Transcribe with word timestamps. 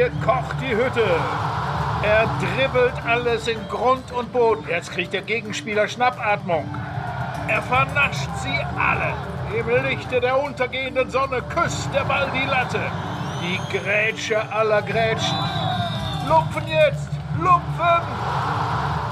Hier 0.00 0.10
kocht 0.24 0.56
die 0.62 0.74
Hütte. 0.74 1.04
Er 2.02 2.26
dribbelt 2.40 2.94
alles 3.06 3.46
in 3.46 3.58
Grund 3.68 4.10
und 4.12 4.32
Boden. 4.32 4.64
Jetzt 4.66 4.92
kriegt 4.92 5.12
der 5.12 5.20
Gegenspieler 5.20 5.88
Schnappatmung. 5.88 6.64
Er 7.48 7.60
vernascht 7.60 8.30
sie 8.42 8.56
alle. 8.78 9.12
Im 9.54 9.68
Lichte 9.84 10.18
der 10.18 10.42
untergehenden 10.42 11.10
Sonne 11.10 11.42
küsst 11.42 11.92
der 11.92 12.04
Ball 12.04 12.30
die 12.34 12.48
Latte. 12.48 12.80
Die 13.42 13.76
Grätsche 13.76 14.40
aller 14.50 14.80
Grätschen. 14.80 15.36
Lupfen 16.26 16.66
jetzt! 16.66 17.10
Lupfen! 17.38 18.02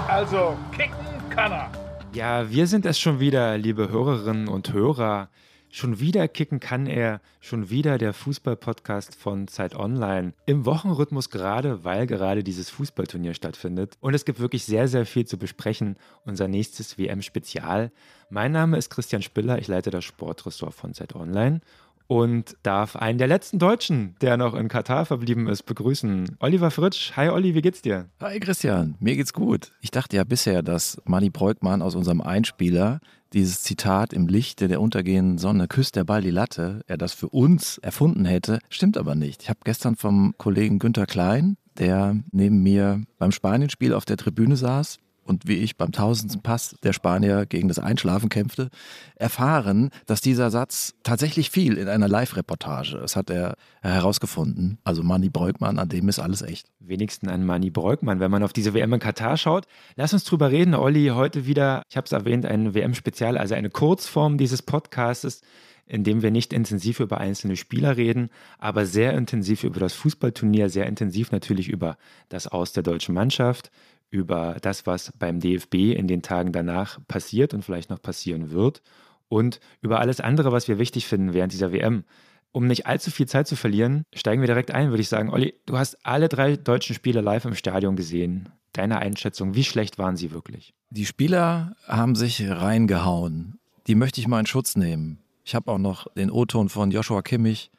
Also, 0.08 0.56
kicken 0.74 1.28
kann 1.28 1.52
er. 1.52 1.68
Ja, 2.14 2.48
wir 2.48 2.66
sind 2.66 2.86
es 2.86 2.98
schon 2.98 3.20
wieder, 3.20 3.58
liebe 3.58 3.90
Hörerinnen 3.90 4.48
und 4.48 4.72
Hörer. 4.72 5.28
Schon 5.70 6.00
wieder 6.00 6.28
kicken 6.28 6.60
kann 6.60 6.86
er, 6.86 7.20
schon 7.40 7.68
wieder 7.68 7.98
der 7.98 8.14
Fußball-Podcast 8.14 9.14
von 9.14 9.48
Zeit 9.48 9.74
Online. 9.74 10.32
Im 10.46 10.64
Wochenrhythmus 10.64 11.28
gerade, 11.28 11.84
weil 11.84 12.06
gerade 12.06 12.42
dieses 12.42 12.70
Fußballturnier 12.70 13.34
stattfindet. 13.34 13.98
Und 14.00 14.14
es 14.14 14.24
gibt 14.24 14.40
wirklich 14.40 14.64
sehr, 14.64 14.88
sehr 14.88 15.04
viel 15.04 15.26
zu 15.26 15.36
besprechen. 15.36 15.96
Unser 16.24 16.48
nächstes 16.48 16.96
WM-Spezial. 16.96 17.92
Mein 18.30 18.52
Name 18.52 18.78
ist 18.78 18.88
Christian 18.88 19.22
Spiller, 19.22 19.58
ich 19.58 19.68
leite 19.68 19.90
das 19.90 20.04
Sportressort 20.04 20.74
von 20.74 20.94
Zeit 20.94 21.14
Online 21.14 21.60
und 22.08 22.56
darf 22.62 22.96
einen 22.96 23.18
der 23.18 23.28
letzten 23.28 23.58
Deutschen, 23.58 24.16
der 24.20 24.36
noch 24.36 24.54
in 24.54 24.68
Katar 24.68 25.04
verblieben 25.04 25.46
ist, 25.46 25.62
begrüßen. 25.64 26.36
Oliver 26.40 26.70
Fritsch. 26.70 27.12
Hi 27.16 27.28
Olli, 27.28 27.54
wie 27.54 27.62
geht's 27.62 27.82
dir? 27.82 28.08
Hi 28.20 28.40
Christian, 28.40 28.96
mir 28.98 29.14
geht's 29.14 29.32
gut. 29.32 29.72
Ich 29.80 29.90
dachte 29.90 30.16
ja 30.16 30.24
bisher, 30.24 30.62
dass 30.62 31.00
Manny 31.04 31.30
Breukmann 31.30 31.82
aus 31.82 31.94
unserem 31.94 32.20
Einspieler 32.20 33.00
dieses 33.34 33.62
Zitat 33.62 34.14
im 34.14 34.26
Lichte 34.26 34.68
der 34.68 34.80
untergehenden 34.80 35.36
Sonne 35.36 35.68
küsst 35.68 35.96
der 35.96 36.04
Ball 36.04 36.22
die 36.22 36.30
Latte, 36.30 36.80
er 36.86 36.96
das 36.96 37.12
für 37.12 37.28
uns 37.28 37.76
erfunden 37.78 38.24
hätte. 38.24 38.58
Stimmt 38.70 38.96
aber 38.96 39.14
nicht. 39.14 39.42
Ich 39.42 39.50
habe 39.50 39.60
gestern 39.64 39.96
vom 39.96 40.34
Kollegen 40.38 40.78
Günther 40.78 41.06
Klein, 41.06 41.58
der 41.78 42.16
neben 42.32 42.62
mir 42.62 43.02
beim 43.18 43.32
Spanienspiel 43.32 43.92
auf 43.92 44.06
der 44.06 44.16
Tribüne 44.16 44.56
saß, 44.56 44.98
und 45.28 45.46
wie 45.46 45.56
ich 45.56 45.76
beim 45.76 45.92
tausendsten 45.92 46.42
Pass 46.42 46.76
der 46.82 46.92
Spanier 46.92 47.46
gegen 47.46 47.68
das 47.68 47.78
Einschlafen 47.78 48.28
kämpfte, 48.28 48.70
erfahren, 49.16 49.90
dass 50.06 50.20
dieser 50.20 50.50
Satz 50.50 50.94
tatsächlich 51.02 51.50
fiel 51.50 51.76
in 51.76 51.88
einer 51.88 52.08
Live-Reportage. 52.08 52.98
Das 52.98 53.14
hat 53.14 53.30
er 53.30 53.56
herausgefunden. 53.82 54.78
Also 54.84 55.02
Manny 55.02 55.28
Breukmann, 55.28 55.78
an 55.78 55.88
dem 55.88 56.08
ist 56.08 56.18
alles 56.18 56.42
echt. 56.42 56.68
Wenigstens 56.80 57.30
an 57.30 57.44
Manny 57.44 57.70
Breukmann, 57.70 58.20
wenn 58.20 58.30
man 58.30 58.42
auf 58.42 58.52
diese 58.52 58.74
WM 58.74 58.94
in 58.94 59.00
Katar 59.00 59.36
schaut. 59.36 59.66
Lass 59.96 60.12
uns 60.12 60.24
drüber 60.24 60.50
reden, 60.50 60.74
Olli. 60.74 61.08
Heute 61.08 61.46
wieder, 61.46 61.82
ich 61.90 61.96
habe 61.96 62.06
es 62.06 62.12
erwähnt, 62.12 62.46
ein 62.46 62.74
WM-Spezial, 62.74 63.36
also 63.36 63.54
eine 63.54 63.70
Kurzform 63.70 64.38
dieses 64.38 64.62
Podcastes 64.62 65.42
in 65.88 66.04
dem 66.04 66.22
wir 66.22 66.30
nicht 66.30 66.52
intensiv 66.52 67.00
über 67.00 67.18
einzelne 67.18 67.56
Spieler 67.56 67.96
reden, 67.96 68.28
aber 68.58 68.84
sehr 68.84 69.14
intensiv 69.14 69.64
über 69.64 69.80
das 69.80 69.94
Fußballturnier, 69.94 70.68
sehr 70.68 70.86
intensiv 70.86 71.32
natürlich 71.32 71.68
über 71.70 71.96
das 72.28 72.46
Aus 72.46 72.72
der 72.72 72.82
deutschen 72.82 73.14
Mannschaft, 73.14 73.70
über 74.10 74.56
das, 74.60 74.86
was 74.86 75.12
beim 75.18 75.40
DFB 75.40 75.94
in 75.94 76.06
den 76.06 76.22
Tagen 76.22 76.52
danach 76.52 76.98
passiert 77.08 77.54
und 77.54 77.64
vielleicht 77.64 77.90
noch 77.90 78.00
passieren 78.00 78.50
wird 78.50 78.82
und 79.28 79.60
über 79.80 80.00
alles 80.00 80.20
andere, 80.20 80.52
was 80.52 80.68
wir 80.68 80.78
wichtig 80.78 81.06
finden 81.06 81.34
während 81.34 81.52
dieser 81.52 81.72
WM. 81.72 82.04
Um 82.50 82.66
nicht 82.66 82.86
allzu 82.86 83.10
viel 83.10 83.28
Zeit 83.28 83.46
zu 83.46 83.56
verlieren, 83.56 84.04
steigen 84.14 84.40
wir 84.40 84.46
direkt 84.46 84.70
ein, 84.70 84.88
würde 84.88 85.02
ich 85.02 85.08
sagen. 85.08 85.30
Olli, 85.30 85.54
du 85.66 85.76
hast 85.76 86.04
alle 86.06 86.28
drei 86.28 86.56
deutschen 86.56 86.94
Spiele 86.94 87.20
live 87.20 87.44
im 87.44 87.54
Stadion 87.54 87.94
gesehen. 87.94 88.48
Deine 88.72 88.98
Einschätzung, 88.98 89.54
wie 89.54 89.64
schlecht 89.64 89.98
waren 89.98 90.16
sie 90.16 90.30
wirklich? 90.30 90.72
Die 90.90 91.04
Spieler 91.04 91.76
haben 91.86 92.14
sich 92.14 92.48
reingehauen. 92.48 93.58
Die 93.86 93.94
möchte 93.94 94.20
ich 94.20 94.28
mal 94.28 94.40
in 94.40 94.46
Schutz 94.46 94.76
nehmen. 94.76 95.18
Ich 95.44 95.54
habe 95.54 95.70
auch 95.70 95.78
noch 95.78 96.12
den 96.14 96.30
O-Ton 96.30 96.68
von 96.68 96.90
Joshua 96.90 97.22
Kimmich 97.22 97.70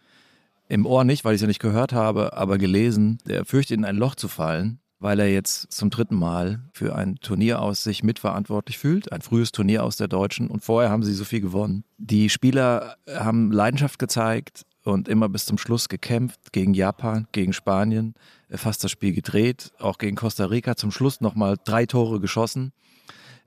im 0.67 0.85
Ohr 0.85 1.03
nicht, 1.03 1.25
weil 1.25 1.33
ich 1.33 1.37
es 1.37 1.41
ja 1.41 1.47
nicht 1.47 1.61
gehört 1.61 1.93
habe, 1.93 2.33
aber 2.33 2.59
gelesen. 2.59 3.17
Der 3.25 3.45
fürchtet 3.45 3.77
in 3.77 3.85
ein 3.85 3.97
Loch 3.97 4.13
zu 4.13 4.27
fallen 4.27 4.79
weil 4.99 5.19
er 5.19 5.31
jetzt 5.31 5.71
zum 5.71 5.89
dritten 5.89 6.15
Mal 6.15 6.61
für 6.73 6.95
ein 6.95 7.15
Turnier 7.15 7.61
aus 7.61 7.83
sich 7.83 8.03
mitverantwortlich 8.03 8.77
fühlt. 8.77 9.11
Ein 9.11 9.21
frühes 9.21 9.51
Turnier 9.51 9.83
aus 9.83 9.95
der 9.95 10.07
Deutschen 10.07 10.49
und 10.49 10.63
vorher 10.63 10.89
haben 10.89 11.03
sie 11.03 11.13
so 11.13 11.23
viel 11.23 11.41
gewonnen. 11.41 11.83
Die 11.97 12.29
Spieler 12.29 12.97
haben 13.07 13.51
Leidenschaft 13.51 13.97
gezeigt 13.97 14.65
und 14.83 15.07
immer 15.07 15.29
bis 15.29 15.45
zum 15.45 15.57
Schluss 15.57 15.87
gekämpft 15.87 16.51
gegen 16.51 16.73
Japan, 16.73 17.27
gegen 17.31 17.53
Spanien, 17.53 18.13
fast 18.49 18.83
das 18.83 18.91
Spiel 18.91 19.13
gedreht, 19.13 19.71
auch 19.79 19.97
gegen 19.97 20.17
Costa 20.17 20.45
Rica 20.45 20.75
zum 20.75 20.91
Schluss 20.91 21.21
nochmal 21.21 21.57
drei 21.63 21.85
Tore 21.85 22.19
geschossen. 22.19 22.73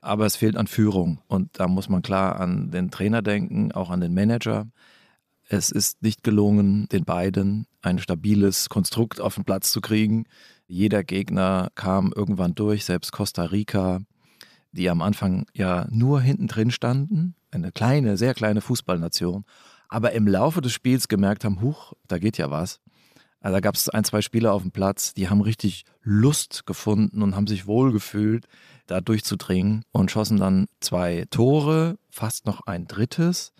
Aber 0.01 0.25
es 0.25 0.35
fehlt 0.35 0.57
an 0.57 0.67
Führung 0.67 1.21
und 1.27 1.49
da 1.53 1.67
muss 1.67 1.87
man 1.87 2.01
klar 2.01 2.39
an 2.39 2.71
den 2.71 2.91
Trainer 2.91 3.21
denken, 3.21 3.71
auch 3.71 3.89
an 3.89 4.01
den 4.01 4.13
Manager. 4.13 4.67
Es 5.47 5.71
ist 5.71 6.01
nicht 6.01 6.23
gelungen, 6.23 6.87
den 6.89 7.05
beiden 7.05 7.67
ein 7.81 7.99
stabiles 7.99 8.69
Konstrukt 8.69 9.21
auf 9.21 9.35
den 9.35 9.43
Platz 9.43 9.71
zu 9.71 9.81
kriegen. 9.81 10.25
Jeder 10.67 11.03
Gegner 11.03 11.69
kam 11.75 12.13
irgendwann 12.15 12.55
durch, 12.55 12.85
selbst 12.85 13.11
Costa 13.11 13.43
Rica, 13.43 14.01
die 14.71 14.89
am 14.89 15.01
Anfang 15.01 15.45
ja 15.53 15.87
nur 15.89 16.21
hinten 16.21 16.47
drin 16.47 16.71
standen, 16.71 17.35
eine 17.51 17.71
kleine, 17.71 18.17
sehr 18.17 18.33
kleine 18.33 18.61
Fußballnation, 18.61 19.45
aber 19.89 20.13
im 20.13 20.27
Laufe 20.27 20.61
des 20.61 20.73
Spiels 20.73 21.07
gemerkt 21.07 21.45
haben, 21.45 21.61
huch, 21.61 21.93
da 22.07 22.17
geht 22.17 22.37
ja 22.37 22.49
was. 22.49 22.79
Also 23.39 23.55
da 23.55 23.59
gab 23.59 23.75
es 23.75 23.89
ein, 23.89 24.05
zwei 24.05 24.21
Spieler 24.21 24.53
auf 24.53 24.61
dem 24.61 24.71
Platz, 24.71 25.13
die 25.13 25.29
haben 25.29 25.41
richtig 25.41 25.85
Lust 26.01 26.65
gefunden 26.65 27.21
und 27.21 27.35
haben 27.35 27.45
sich 27.45 27.67
wohlgefühlt, 27.67 28.47
da 28.87 29.01
durchzudringen 29.01 29.83
und 29.91 30.11
schossen 30.11 30.37
dann 30.37 30.67
zwei 30.79 31.25
Tore, 31.29 31.97
fast 32.09 32.45
noch 32.45 32.65
ein 32.65 32.87
drittes 32.87 33.53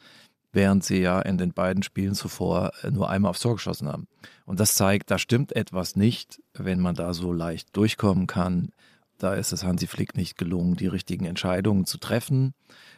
während 0.53 0.83
sie 0.83 1.01
ja 1.01 1.19
in 1.19 1.37
den 1.37 1.51
beiden 1.51 1.83
Spielen 1.83 2.13
zuvor 2.13 2.71
äh, 2.83 2.91
nur 2.91 3.09
einmal 3.09 3.31
aufs 3.31 3.41
Tor 3.41 3.55
geschossen 3.55 3.89
haben. 3.89 4.07
Und 4.45 4.59
das 4.59 4.75
zeigt, 4.75 5.11
da 5.11 5.17
stimmt 5.17 5.55
etwas 5.55 5.95
nicht, 5.95 6.41
wenn 6.53 6.79
man 6.79 6.95
da 6.95 7.13
so 7.13 7.33
leicht 7.33 7.75
durchkommen 7.75 8.27
kann. 8.27 8.69
Da 9.17 9.33
ist 9.33 9.51
es 9.51 9.63
Hansi 9.63 9.87
Flick 9.87 10.15
nicht 10.15 10.37
gelungen, 10.37 10.75
die 10.75 10.87
richtigen 10.87 11.25
Entscheidungen 11.25 11.85
zu 11.85 11.97
treffen. 11.97 12.53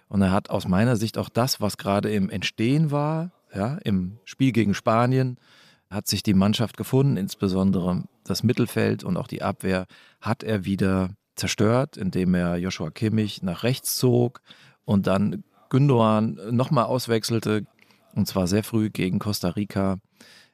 Und 0.07 0.21
er 0.21 0.31
hat 0.31 0.49
aus 0.49 0.67
meiner 0.67 0.97
Sicht 0.97 1.17
auch 1.17 1.29
das, 1.29 1.61
was 1.61 1.77
gerade 1.77 2.11
im 2.11 2.29
Entstehen 2.29 2.91
war, 2.91 3.31
ja, 3.53 3.77
im 3.83 4.19
Spiel 4.25 4.51
gegen 4.51 4.73
Spanien, 4.73 5.37
hat 5.89 6.07
sich 6.07 6.23
die 6.23 6.33
Mannschaft 6.33 6.77
gefunden, 6.77 7.15
insbesondere 7.15 8.03
das 8.23 8.43
Mittelfeld 8.43 9.03
und 9.03 9.17
auch 9.17 9.27
die 9.27 9.43
Abwehr 9.43 9.85
hat 10.19 10.43
er 10.43 10.65
wieder 10.65 11.11
zerstört, 11.35 11.95
indem 11.95 12.33
er 12.33 12.57
Joshua 12.57 12.89
Kimmich 12.89 13.43
nach 13.43 13.63
rechts 13.63 13.97
zog 13.97 14.41
und 14.83 15.07
dann 15.07 15.43
Gündogan 15.69 16.39
nochmal 16.51 16.85
auswechselte, 16.85 17.65
und 18.13 18.27
zwar 18.27 18.47
sehr 18.47 18.63
früh 18.63 18.89
gegen 18.89 19.19
Costa 19.19 19.49
Rica. 19.49 19.97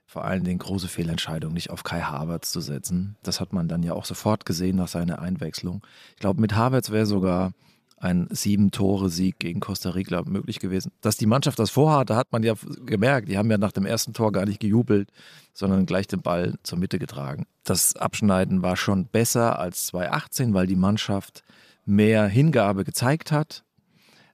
Vor 0.06 0.26
allen 0.26 0.44
Dingen 0.44 0.60
große 0.60 0.90
Fehlentscheidung, 0.90 1.54
nicht 1.54 1.70
auf 1.70 1.84
Kai 1.84 2.02
Havertz 2.02 2.52
zu 2.52 2.60
setzen. 2.60 3.16
Das 3.24 3.40
hat 3.40 3.54
man 3.54 3.70
dann 3.70 3.82
ja 3.82 3.94
auch 3.94 4.04
sofort 4.04 4.46
gesehen 4.46 4.76
nach 4.76 4.90
seiner 4.90 5.22
Einwechslung. 5.22 5.86
Ich 6.16 6.20
glaube, 6.20 6.42
mit 6.42 6.54
Havertz 6.54 6.90
wäre 6.90 7.06
sogar 7.06 7.54
ein 8.02 8.28
Sieben-Tore-Sieg 8.32 9.38
gegen 9.40 9.60
Costa 9.60 9.92
Rica 9.92 10.24
möglich 10.26 10.60
gewesen. 10.60 10.92
Dass 11.02 11.18
die 11.18 11.28
Mannschaft 11.28 11.60
das 11.60 11.70
vorhatte, 11.70 12.16
hat 12.16 12.32
man 12.32 12.44
ja 12.44 12.56
gemerkt. 12.86 13.30
Die 13.30 13.38
haben 13.38 13.50
ja 13.50 13.58
nach 13.58 13.72
dem 13.72 13.86
ersten 13.86 14.14
Tor 14.14 14.32
gar 14.32 14.46
nicht 14.46 14.60
gejubelt, 14.60 15.10
sondern 15.54 15.86
gleich 15.86 16.08
den 16.08 16.22
Ball 16.22 16.56
zur 16.64 16.80
Mitte 16.80 17.00
getragen. 17.00 17.46
Das 17.64 17.96
Abschneiden 17.96 18.64
war 18.64 18.76
schon 18.76 19.06
besser 19.06 19.60
als 19.60 19.86
2018, 19.88 20.54
weil 20.54 20.68
die 20.68 20.76
Mannschaft 20.76 21.44
mehr 21.86 22.28
Hingabe 22.28 22.84
gezeigt 22.84 23.32
hat 23.32 23.64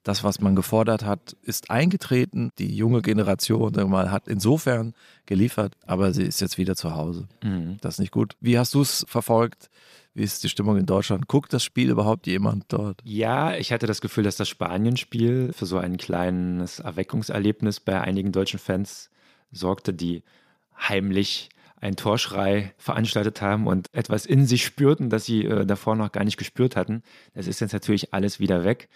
das, 0.07 0.23
was 0.23 0.39
man 0.39 0.55
gefordert 0.55 1.03
hat, 1.03 1.35
ist 1.41 1.69
eingetreten. 1.69 2.51
Die 2.59 2.73
junge 2.73 3.01
Generation 3.01 3.73
mal, 3.89 4.09
hat 4.09 4.27
insofern 4.27 4.93
geliefert, 5.25 5.75
aber 5.85 6.13
sie 6.13 6.23
ist 6.23 6.39
jetzt 6.39 6.57
wieder 6.57 6.75
zu 6.75 6.95
Hause. 6.95 7.27
Mhm. 7.43 7.77
Das 7.81 7.95
ist 7.95 7.99
nicht 7.99 8.13
gut. 8.13 8.35
Wie 8.39 8.57
hast 8.57 8.73
du 8.73 8.81
es 8.81 9.05
verfolgt? 9.07 9.69
Wie 10.13 10.23
ist 10.23 10.43
die 10.43 10.49
Stimmung 10.49 10.77
in 10.77 10.85
Deutschland? 10.85 11.27
Guckt 11.27 11.51
das 11.51 11.63
Spiel 11.63 11.89
überhaupt 11.89 12.25
jemand 12.25 12.65
dort? 12.69 13.01
Ja, 13.03 13.55
ich 13.55 13.71
hatte 13.73 13.85
das 13.85 13.99
Gefühl, 13.99 14.23
dass 14.23 14.37
das 14.37 14.47
Spanien-Spiel 14.47 15.51
für 15.53 15.65
so 15.65 15.77
ein 15.77 15.97
kleines 15.97 16.79
Erweckungserlebnis 16.79 17.81
bei 17.81 17.99
einigen 17.99 18.31
deutschen 18.31 18.59
Fans 18.59 19.09
sorgte, 19.51 19.93
die 19.93 20.23
heimlich 20.79 21.49
einen 21.79 21.97
Torschrei 21.97 22.73
veranstaltet 22.77 23.41
haben 23.41 23.67
und 23.67 23.93
etwas 23.93 24.25
in 24.25 24.47
sich 24.47 24.63
spürten, 24.63 25.09
das 25.09 25.25
sie 25.25 25.43
äh, 25.43 25.65
davor 25.65 25.95
noch 25.95 26.11
gar 26.11 26.23
nicht 26.23 26.37
gespürt 26.37 26.75
hatten. 26.75 27.03
Das 27.35 27.45
ist 27.45 27.59
jetzt 27.59 27.73
natürlich 27.73 28.13
alles 28.13 28.39
wieder 28.39 28.63
weg 28.63 28.89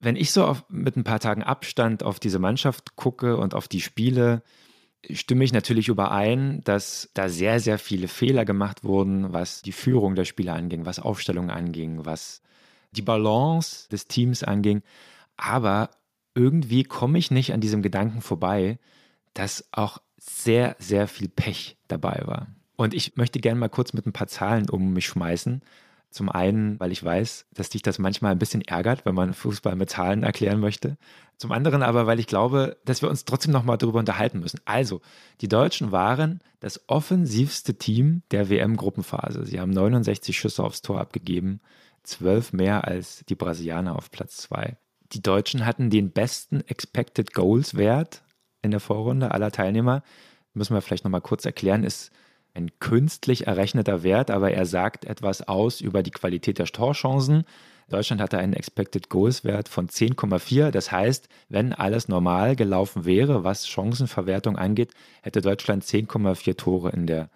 wenn 0.00 0.16
ich 0.16 0.32
so 0.32 0.44
auf, 0.44 0.64
mit 0.68 0.96
ein 0.96 1.04
paar 1.04 1.20
Tagen 1.20 1.42
Abstand 1.42 2.02
auf 2.02 2.20
diese 2.20 2.38
Mannschaft 2.38 2.96
gucke 2.96 3.36
und 3.36 3.54
auf 3.54 3.68
die 3.68 3.80
Spiele, 3.80 4.42
stimme 5.10 5.44
ich 5.44 5.52
natürlich 5.52 5.88
überein, 5.88 6.60
dass 6.64 7.10
da 7.14 7.28
sehr, 7.28 7.60
sehr 7.60 7.78
viele 7.78 8.08
Fehler 8.08 8.44
gemacht 8.44 8.84
wurden, 8.84 9.32
was 9.32 9.62
die 9.62 9.72
Führung 9.72 10.14
der 10.14 10.24
Spieler 10.24 10.54
anging, 10.54 10.86
was 10.86 10.98
Aufstellung 10.98 11.50
anging, 11.50 12.04
was 12.04 12.42
die 12.92 13.02
Balance 13.02 13.88
des 13.88 14.06
Teams 14.06 14.42
anging. 14.42 14.82
Aber 15.36 15.90
irgendwie 16.34 16.84
komme 16.84 17.18
ich 17.18 17.30
nicht 17.30 17.52
an 17.52 17.60
diesem 17.60 17.82
Gedanken 17.82 18.20
vorbei, 18.20 18.78
dass 19.34 19.68
auch 19.72 19.98
sehr, 20.16 20.76
sehr 20.78 21.08
viel 21.08 21.28
Pech 21.28 21.76
dabei 21.86 22.22
war. 22.24 22.48
Und 22.76 22.94
ich 22.94 23.16
möchte 23.16 23.40
gerne 23.40 23.58
mal 23.58 23.68
kurz 23.68 23.92
mit 23.92 24.06
ein 24.06 24.12
paar 24.12 24.28
Zahlen 24.28 24.68
um 24.70 24.92
mich 24.92 25.06
schmeißen, 25.06 25.62
zum 26.10 26.30
einen, 26.30 26.80
weil 26.80 26.92
ich 26.92 27.04
weiß, 27.04 27.46
dass 27.52 27.68
dich 27.68 27.82
das 27.82 27.98
manchmal 27.98 28.32
ein 28.32 28.38
bisschen 28.38 28.62
ärgert, 28.62 29.04
wenn 29.04 29.14
man 29.14 29.34
Fußball 29.34 29.76
mit 29.76 29.90
Zahlen 29.90 30.22
erklären 30.22 30.60
möchte. 30.60 30.96
Zum 31.36 31.52
anderen 31.52 31.82
aber, 31.82 32.06
weil 32.06 32.18
ich 32.18 32.26
glaube, 32.26 32.78
dass 32.84 33.02
wir 33.02 33.10
uns 33.10 33.24
trotzdem 33.24 33.52
nochmal 33.52 33.78
darüber 33.78 33.98
unterhalten 33.98 34.40
müssen. 34.40 34.60
Also, 34.64 35.00
die 35.40 35.48
Deutschen 35.48 35.92
waren 35.92 36.40
das 36.60 36.88
offensivste 36.88 37.74
Team 37.74 38.22
der 38.30 38.48
WM-Gruppenphase. 38.48 39.44
Sie 39.44 39.60
haben 39.60 39.70
69 39.70 40.36
Schüsse 40.36 40.64
aufs 40.64 40.82
Tor 40.82 41.00
abgegeben, 41.00 41.60
zwölf 42.02 42.52
mehr 42.52 42.88
als 42.88 43.24
die 43.28 43.34
Brasilianer 43.34 43.94
auf 43.94 44.10
Platz 44.10 44.38
zwei. 44.38 44.78
Die 45.12 45.22
Deutschen 45.22 45.64
hatten 45.64 45.90
den 45.90 46.10
besten 46.10 46.60
Expected 46.62 47.34
Goals 47.34 47.76
Wert 47.76 48.22
in 48.62 48.70
der 48.70 48.80
Vorrunde 48.80 49.30
aller 49.30 49.50
Teilnehmer. 49.50 50.02
Müssen 50.54 50.74
wir 50.74 50.80
vielleicht 50.80 51.04
nochmal 51.04 51.20
kurz 51.20 51.44
erklären, 51.44 51.84
ist 51.84 52.10
ein 52.58 52.70
künstlich 52.80 53.46
errechneter 53.46 54.02
Wert, 54.02 54.30
aber 54.30 54.50
er 54.50 54.66
sagt 54.66 55.04
etwas 55.04 55.46
aus 55.46 55.80
über 55.80 56.02
die 56.02 56.10
Qualität 56.10 56.58
der 56.58 56.66
Torchancen. 56.66 57.44
Deutschland 57.88 58.20
hatte 58.20 58.38
einen 58.38 58.52
Expected 58.52 59.08
Goals 59.08 59.44
Wert 59.44 59.68
von 59.68 59.88
10,4. 59.88 60.70
Das 60.70 60.92
heißt, 60.92 61.28
wenn 61.48 61.72
alles 61.72 62.08
normal 62.08 62.56
gelaufen 62.56 63.04
wäre, 63.04 63.44
was 63.44 63.66
Chancenverwertung 63.68 64.58
angeht, 64.58 64.92
hätte 65.22 65.40
Deutschland 65.40 65.84
10,4 65.84 66.56
Tore 66.56 66.90
in 66.90 67.06
der 67.06 67.30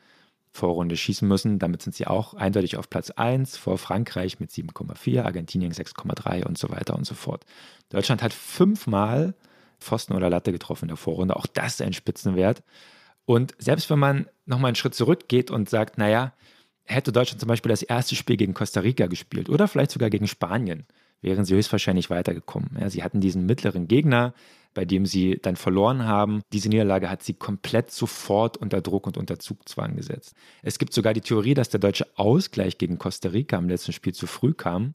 Vorrunde 0.50 0.96
schießen 0.96 1.26
müssen. 1.26 1.58
Damit 1.58 1.82
sind 1.82 1.94
sie 1.94 2.06
auch 2.06 2.34
eindeutig 2.34 2.76
auf 2.76 2.90
Platz 2.90 3.10
1 3.10 3.56
vor 3.56 3.78
Frankreich 3.78 4.40
mit 4.40 4.50
7,4, 4.50 5.22
Argentinien 5.22 5.72
6,3 5.72 6.44
und 6.44 6.58
so 6.58 6.68
weiter 6.68 6.96
und 6.96 7.06
so 7.06 7.14
fort. 7.14 7.46
Deutschland 7.88 8.22
hat 8.22 8.34
fünfmal 8.34 9.34
Pfosten 9.80 10.12
oder 10.12 10.28
Latte 10.28 10.52
getroffen 10.52 10.84
in 10.84 10.88
der 10.88 10.96
Vorrunde. 10.96 11.36
Auch 11.36 11.46
das 11.46 11.74
ist 11.74 11.82
ein 11.82 11.94
Spitzenwert. 11.94 12.62
Und 13.24 13.54
selbst 13.58 13.88
wenn 13.90 13.98
man 13.98 14.26
nochmal 14.46 14.70
einen 14.70 14.76
Schritt 14.76 14.94
zurückgeht 14.94 15.50
und 15.50 15.68
sagt, 15.68 15.98
naja, 15.98 16.32
hätte 16.84 17.12
Deutschland 17.12 17.40
zum 17.40 17.48
Beispiel 17.48 17.70
das 17.70 17.82
erste 17.82 18.16
Spiel 18.16 18.36
gegen 18.36 18.54
Costa 18.54 18.80
Rica 18.80 19.06
gespielt 19.06 19.48
oder 19.48 19.68
vielleicht 19.68 19.92
sogar 19.92 20.10
gegen 20.10 20.26
Spanien, 20.26 20.86
wären 21.20 21.44
sie 21.44 21.54
höchstwahrscheinlich 21.54 22.10
weitergekommen. 22.10 22.76
Ja, 22.80 22.90
sie 22.90 23.02
hatten 23.02 23.20
diesen 23.20 23.46
mittleren 23.46 23.86
Gegner, 23.86 24.34
bei 24.74 24.84
dem 24.84 25.06
sie 25.06 25.38
dann 25.40 25.56
verloren 25.56 26.04
haben. 26.04 26.42
Diese 26.52 26.68
Niederlage 26.68 27.10
hat 27.10 27.22
sie 27.22 27.34
komplett 27.34 27.90
sofort 27.92 28.56
unter 28.56 28.80
Druck 28.80 29.06
und 29.06 29.16
unter 29.16 29.38
Zugzwang 29.38 29.96
gesetzt. 29.96 30.34
Es 30.62 30.78
gibt 30.78 30.92
sogar 30.92 31.14
die 31.14 31.20
Theorie, 31.20 31.54
dass 31.54 31.68
der 31.68 31.80
deutsche 31.80 32.06
Ausgleich 32.16 32.78
gegen 32.78 32.98
Costa 32.98 33.28
Rica 33.28 33.58
im 33.58 33.68
letzten 33.68 33.92
Spiel 33.92 34.14
zu 34.14 34.26
früh 34.26 34.54
kam 34.54 34.94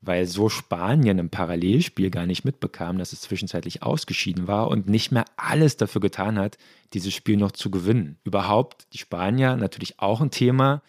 weil 0.00 0.26
so 0.26 0.48
Spanien 0.48 1.18
im 1.18 1.28
Parallelspiel 1.28 2.10
gar 2.10 2.26
nicht 2.26 2.44
mitbekam, 2.44 2.98
dass 2.98 3.12
es 3.12 3.20
zwischenzeitlich 3.20 3.82
ausgeschieden 3.82 4.46
war 4.46 4.68
und 4.68 4.88
nicht 4.88 5.12
mehr 5.12 5.24
alles 5.36 5.76
dafür 5.76 6.00
getan 6.00 6.38
hat, 6.38 6.56
dieses 6.94 7.12
Spiel 7.12 7.36
noch 7.36 7.52
zu 7.52 7.70
gewinnen. 7.70 8.18
Überhaupt 8.24 8.86
die 8.92 8.98
Spanier 8.98 9.56
natürlich 9.56 9.98
auch 10.00 10.20
ein 10.20 10.30
Thema. 10.30 10.82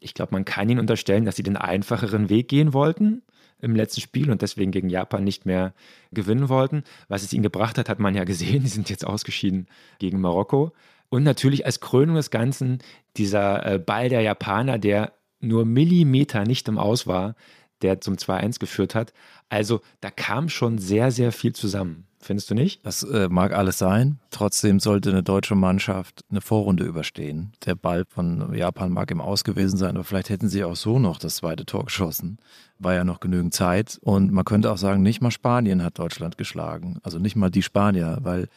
Ich 0.00 0.14
glaube, 0.14 0.32
man 0.32 0.44
kann 0.44 0.68
ihnen 0.68 0.80
unterstellen, 0.80 1.24
dass 1.24 1.36
sie 1.36 1.42
den 1.42 1.56
einfacheren 1.56 2.28
Weg 2.28 2.48
gehen 2.48 2.72
wollten 2.72 3.22
im 3.58 3.76
letzten 3.76 4.00
Spiel 4.00 4.30
und 4.30 4.42
deswegen 4.42 4.72
gegen 4.72 4.90
Japan 4.90 5.24
nicht 5.24 5.46
mehr 5.46 5.74
gewinnen 6.12 6.48
wollten. 6.48 6.82
Was 7.08 7.22
es 7.22 7.32
ihnen 7.32 7.44
gebracht 7.44 7.78
hat, 7.78 7.88
hat 7.88 8.00
man 8.00 8.14
ja 8.14 8.24
gesehen. 8.24 8.62
Die 8.62 8.68
sind 8.68 8.90
jetzt 8.90 9.06
ausgeschieden 9.06 9.66
gegen 9.98 10.20
Marokko. 10.20 10.72
Und 11.08 11.24
natürlich 11.24 11.66
als 11.66 11.80
Krönung 11.80 12.16
des 12.16 12.30
Ganzen 12.30 12.78
dieser 13.16 13.66
äh, 13.66 13.78
Ball 13.78 14.08
der 14.08 14.22
Japaner, 14.22 14.78
der 14.78 15.12
nur 15.40 15.64
Millimeter 15.64 16.44
nicht 16.44 16.68
im 16.68 16.78
Aus 16.78 17.06
war, 17.06 17.34
der 17.82 18.00
zum 18.00 18.14
2-1 18.14 18.58
geführt 18.58 18.94
hat. 18.94 19.12
Also 19.48 19.80
da 20.00 20.10
kam 20.10 20.48
schon 20.48 20.78
sehr, 20.78 21.10
sehr 21.10 21.32
viel 21.32 21.52
zusammen. 21.54 22.06
Findest 22.24 22.50
du 22.50 22.54
nicht? 22.54 22.86
Das 22.86 23.02
äh, 23.02 23.28
mag 23.28 23.52
alles 23.52 23.78
sein. 23.78 24.20
Trotzdem 24.30 24.78
sollte 24.78 25.10
eine 25.10 25.24
deutsche 25.24 25.56
Mannschaft 25.56 26.24
eine 26.30 26.40
Vorrunde 26.40 26.84
überstehen. 26.84 27.52
Der 27.66 27.74
Ball 27.74 28.04
von 28.08 28.54
Japan 28.54 28.92
mag 28.92 29.10
im 29.10 29.20
Aus 29.20 29.42
gewesen 29.42 29.76
sein, 29.76 29.96
aber 29.96 30.04
vielleicht 30.04 30.30
hätten 30.30 30.48
sie 30.48 30.62
auch 30.62 30.76
so 30.76 31.00
noch 31.00 31.18
das 31.18 31.36
zweite 31.36 31.66
Tor 31.66 31.86
geschossen. 31.86 32.38
War 32.78 32.94
ja 32.94 33.02
noch 33.02 33.18
genügend 33.18 33.54
Zeit. 33.54 33.98
Und 34.02 34.30
man 34.30 34.44
könnte 34.44 34.70
auch 34.70 34.78
sagen, 34.78 35.02
nicht 35.02 35.20
mal 35.20 35.32
Spanien 35.32 35.82
hat 35.82 35.98
Deutschland 35.98 36.38
geschlagen. 36.38 37.00
Also 37.02 37.18
nicht 37.18 37.34
mal 37.34 37.50
die 37.50 37.62
Spanier, 37.62 38.18
weil 38.22 38.48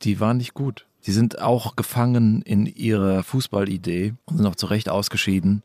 die 0.00 0.18
waren 0.18 0.38
nicht 0.38 0.54
gut. 0.54 0.86
Die 1.06 1.12
sind 1.12 1.42
auch 1.42 1.76
gefangen 1.76 2.40
in 2.40 2.64
ihrer 2.64 3.22
Fußballidee 3.22 4.14
und 4.24 4.38
sind 4.38 4.46
auch 4.46 4.56
zu 4.56 4.66
Recht 4.66 4.88
ausgeschieden. 4.88 5.62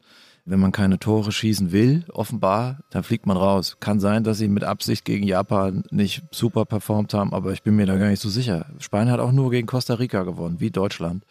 Wenn 0.48 0.60
man 0.60 0.72
keine 0.72 1.00
Tore 1.00 1.32
schießen 1.32 1.72
will, 1.72 2.06
offenbar, 2.14 2.80
dann 2.92 3.04
fliegt 3.04 3.26
man 3.26 3.36
raus. 3.36 3.78
Kann 3.80 4.00
sein, 4.00 4.24
dass 4.24 4.38
sie 4.38 4.48
mit 4.48 4.64
Absicht 4.64 5.04
gegen 5.04 5.26
Japan 5.26 5.84
nicht 5.90 6.22
super 6.32 6.66
performt 6.66 7.16
haben, 7.16 7.34
aber 7.34 7.52
ich 7.52 7.64
bin 7.64 7.76
mir 7.76 7.88
da 7.88 7.98
gar 7.98 8.10
nicht 8.10 8.22
so 8.22 8.30
sicher. 8.30 8.68
Spanien 8.78 9.12
hat 9.12 9.20
auch 9.20 9.32
nur 9.32 9.50
gegen 9.50 9.66
Costa 9.66 9.96
Rica 9.96 10.22
gewonnen, 10.22 10.60
wie 10.60 10.70
Deutschland. 10.70 11.26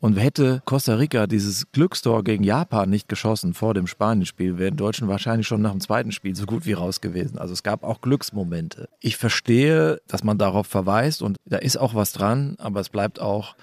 Und 0.00 0.16
hätte 0.16 0.62
Costa 0.64 0.94
Rica 0.94 1.26
dieses 1.26 1.72
Glückstor 1.72 2.22
gegen 2.22 2.44
Japan 2.44 2.88
nicht 2.88 3.08
geschossen 3.08 3.54
vor 3.54 3.74
dem 3.74 3.88
Spanien-Spiel, 3.88 4.58
wären 4.58 4.76
Deutschen 4.76 5.08
wahrscheinlich 5.08 5.46
schon 5.48 5.62
nach 5.62 5.72
dem 5.72 5.80
zweiten 5.80 6.12
Spiel 6.12 6.36
so 6.36 6.46
gut 6.46 6.66
wie 6.66 6.72
raus 6.72 7.00
gewesen. 7.00 7.38
Also 7.38 7.52
es 7.52 7.64
gab 7.64 7.82
auch 7.82 8.00
Glücksmomente. 8.00 8.88
Ich 9.00 9.16
verstehe, 9.16 10.00
dass 10.06 10.22
man 10.22 10.38
darauf 10.38 10.68
verweist 10.68 11.22
und 11.22 11.36
da 11.46 11.58
ist 11.58 11.76
auch 11.78 11.94
was 11.94 12.12
dran, 12.12 12.54
aber 12.58 12.80
es 12.80 12.90
bleibt 12.90 13.20
auch 13.20 13.56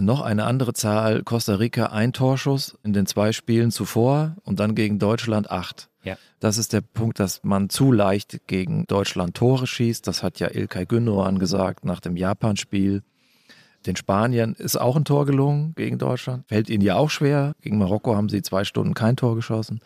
noch 0.00 0.20
eine 0.22 0.44
andere 0.44 0.72
Zahl, 0.72 1.22
Costa 1.22 1.56
Rica 1.56 1.86
ein 1.86 2.12
Torschuss 2.12 2.76
in 2.82 2.92
den 2.92 3.06
zwei 3.06 3.32
Spielen 3.32 3.70
zuvor 3.70 4.36
und 4.44 4.60
dann 4.60 4.74
gegen 4.74 4.98
Deutschland 4.98 5.50
acht. 5.50 5.88
Ja. 6.02 6.16
Das 6.40 6.58
ist 6.58 6.72
der 6.72 6.82
Punkt, 6.82 7.18
dass 7.18 7.42
man 7.44 7.70
zu 7.70 7.92
leicht 7.92 8.46
gegen 8.46 8.86
Deutschland 8.86 9.36
Tore 9.36 9.66
schießt. 9.66 10.06
Das 10.06 10.22
hat 10.22 10.38
ja 10.40 10.48
Ilkay 10.50 10.84
Gündoğan 10.84 11.38
gesagt 11.38 11.84
nach 11.84 12.00
dem 12.00 12.16
Japan-Spiel. 12.16 13.02
Den 13.86 13.96
Spaniern 13.96 14.54
ist 14.54 14.76
auch 14.76 14.96
ein 14.96 15.04
Tor 15.04 15.26
gelungen 15.26 15.74
gegen 15.74 15.98
Deutschland. 15.98 16.44
Fällt 16.48 16.70
ihnen 16.70 16.82
ja 16.82 16.96
auch 16.96 17.10
schwer. 17.10 17.54
Gegen 17.60 17.78
Marokko 17.78 18.16
haben 18.16 18.28
sie 18.28 18.42
zwei 18.42 18.64
Stunden 18.64 18.94
kein 18.94 19.16
Tor 19.16 19.34
geschossen 19.34 19.80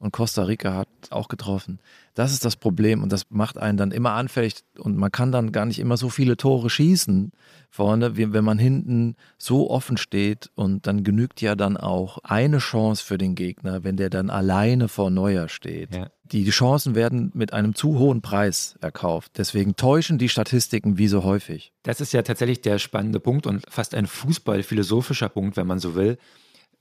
und 0.00 0.12
Costa 0.12 0.44
Rica 0.44 0.74
hat 0.74 0.88
auch 1.10 1.28
getroffen. 1.28 1.78
Das 2.14 2.32
ist 2.32 2.44
das 2.44 2.56
Problem 2.56 3.02
und 3.02 3.12
das 3.12 3.26
macht 3.28 3.58
einen 3.58 3.76
dann 3.78 3.92
immer 3.92 4.12
anfällig 4.12 4.54
und 4.78 4.96
man 4.96 5.12
kann 5.12 5.30
dann 5.30 5.52
gar 5.52 5.66
nicht 5.66 5.78
immer 5.78 5.96
so 5.96 6.08
viele 6.08 6.36
Tore 6.36 6.70
schießen 6.70 7.32
vorne, 7.68 8.16
wenn 8.16 8.44
man 8.44 8.58
hinten 8.58 9.14
so 9.38 9.70
offen 9.70 9.96
steht 9.96 10.50
und 10.54 10.86
dann 10.86 11.04
genügt 11.04 11.40
ja 11.40 11.54
dann 11.54 11.76
auch 11.76 12.18
eine 12.24 12.58
Chance 12.58 13.04
für 13.04 13.18
den 13.18 13.34
Gegner, 13.34 13.84
wenn 13.84 13.96
der 13.96 14.10
dann 14.10 14.30
alleine 14.30 14.88
vor 14.88 15.10
Neuer 15.10 15.48
steht. 15.48 15.94
Ja. 15.94 16.10
Die 16.24 16.48
Chancen 16.48 16.94
werden 16.94 17.30
mit 17.34 17.52
einem 17.52 17.74
zu 17.74 17.98
hohen 17.98 18.22
Preis 18.22 18.76
erkauft. 18.80 19.32
Deswegen 19.36 19.76
täuschen 19.76 20.18
die 20.18 20.28
Statistiken 20.28 20.96
wie 20.96 21.08
so 21.08 21.24
häufig. 21.24 21.72
Das 21.82 22.00
ist 22.00 22.12
ja 22.12 22.22
tatsächlich 22.22 22.62
der 22.62 22.78
spannende 22.78 23.20
Punkt 23.20 23.46
und 23.46 23.64
fast 23.68 23.94
ein 23.94 24.06
fußballphilosophischer 24.06 25.28
Punkt, 25.28 25.56
wenn 25.56 25.66
man 25.66 25.78
so 25.78 25.94
will 25.94 26.18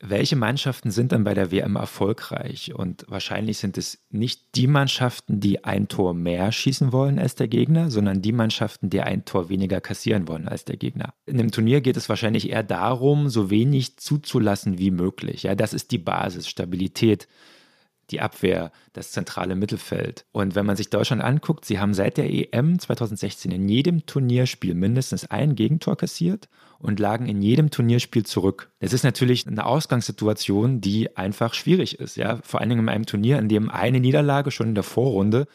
welche 0.02 0.38
Mannschaften 0.38 0.92
sind 0.92 1.12
dann 1.12 1.26
bei 1.26 1.34
der 1.34 1.52
WM 1.52 1.76
erfolgreich? 1.76 2.74
Und 2.74 3.06
wahrscheinlich 3.10 3.58
sind 3.58 3.78
es 3.78 4.00
nicht 4.10 4.56
die 4.56 4.68
Mannschaften, 4.68 5.40
die 5.42 5.66
ein 5.66 5.88
Tor 5.90 6.14
mehr 6.14 6.52
schießen 6.52 6.94
wollen 6.94 7.20
als 7.20 7.36
der 7.36 7.50
Gegner, 7.50 7.90
sondern 7.92 8.22
die 8.22 8.32
Mannschaften, 8.32 8.90
die 8.90 9.02
ein 9.02 9.26
Tor 9.26 9.50
weniger 9.50 9.82
kassieren 9.82 10.28
wollen 10.28 10.48
als 10.48 10.64
der 10.64 10.78
Gegner. 10.78 11.14
In 11.26 11.40
einem 11.40 11.52
Turnier 11.52 11.82
geht 11.82 11.98
es 11.98 12.08
wahrscheinlich 12.08 12.50
eher 12.50 12.64
darum, 12.64 13.30
so 13.30 13.50
wenig 13.50 13.98
zuzulassen 13.98 14.78
wie 14.78 14.92
möglich. 14.92 15.44
Ja, 15.44 15.56
das 15.56 15.74
ist 15.74 15.92
die 15.92 15.98
Basis, 15.98 16.48
Stabilität 16.48 17.28
die 18.12 18.22
Abwehr, 18.22 18.72
das 18.94 19.12
zentrale 19.12 19.56
Mittelfeld. 19.56 20.26
Und 20.32 20.56
wenn 20.56 20.66
man 20.66 20.76
sich 20.76 20.90
Deutschland 20.90 21.22
anguckt, 21.22 21.66
sie 21.66 21.80
haben 21.80 21.94
seit 21.94 22.18
der 22.18 22.30
EM 22.30 22.80
2016 22.80 23.52
in 23.52 23.68
jedem 23.70 24.06
Turnierspiel 24.06 24.74
mindestens 24.74 25.26
ein 25.26 25.56
Gegentor 25.56 25.98
kassiert 25.98 26.50
und 26.80 27.00
lagen 27.00 27.28
in 27.28 27.42
jedem 27.42 27.70
Turnierspiel 27.70 28.26
zurück. 28.26 28.72
Es 28.80 28.94
ist 28.94 29.04
natürlich 29.04 29.48
eine 29.48 29.66
Ausgangssituation, 29.66 30.82
die 30.82 31.16
einfach 31.18 31.54
schwierig 31.54 32.00
ist, 32.00 32.16
ja, 32.16 32.40
vor 32.44 32.60
allen 32.60 32.70
Dingen 32.70 32.84
in 32.84 32.90
einem 32.90 33.06
Turnier, 33.06 33.40
in 33.40 33.50
dem 33.50 33.70
eine 33.70 34.00
Niederlage 34.00 34.52
schon 34.52 34.70
in 34.70 34.76
der 34.76 34.84
Vorrunde 34.84 35.48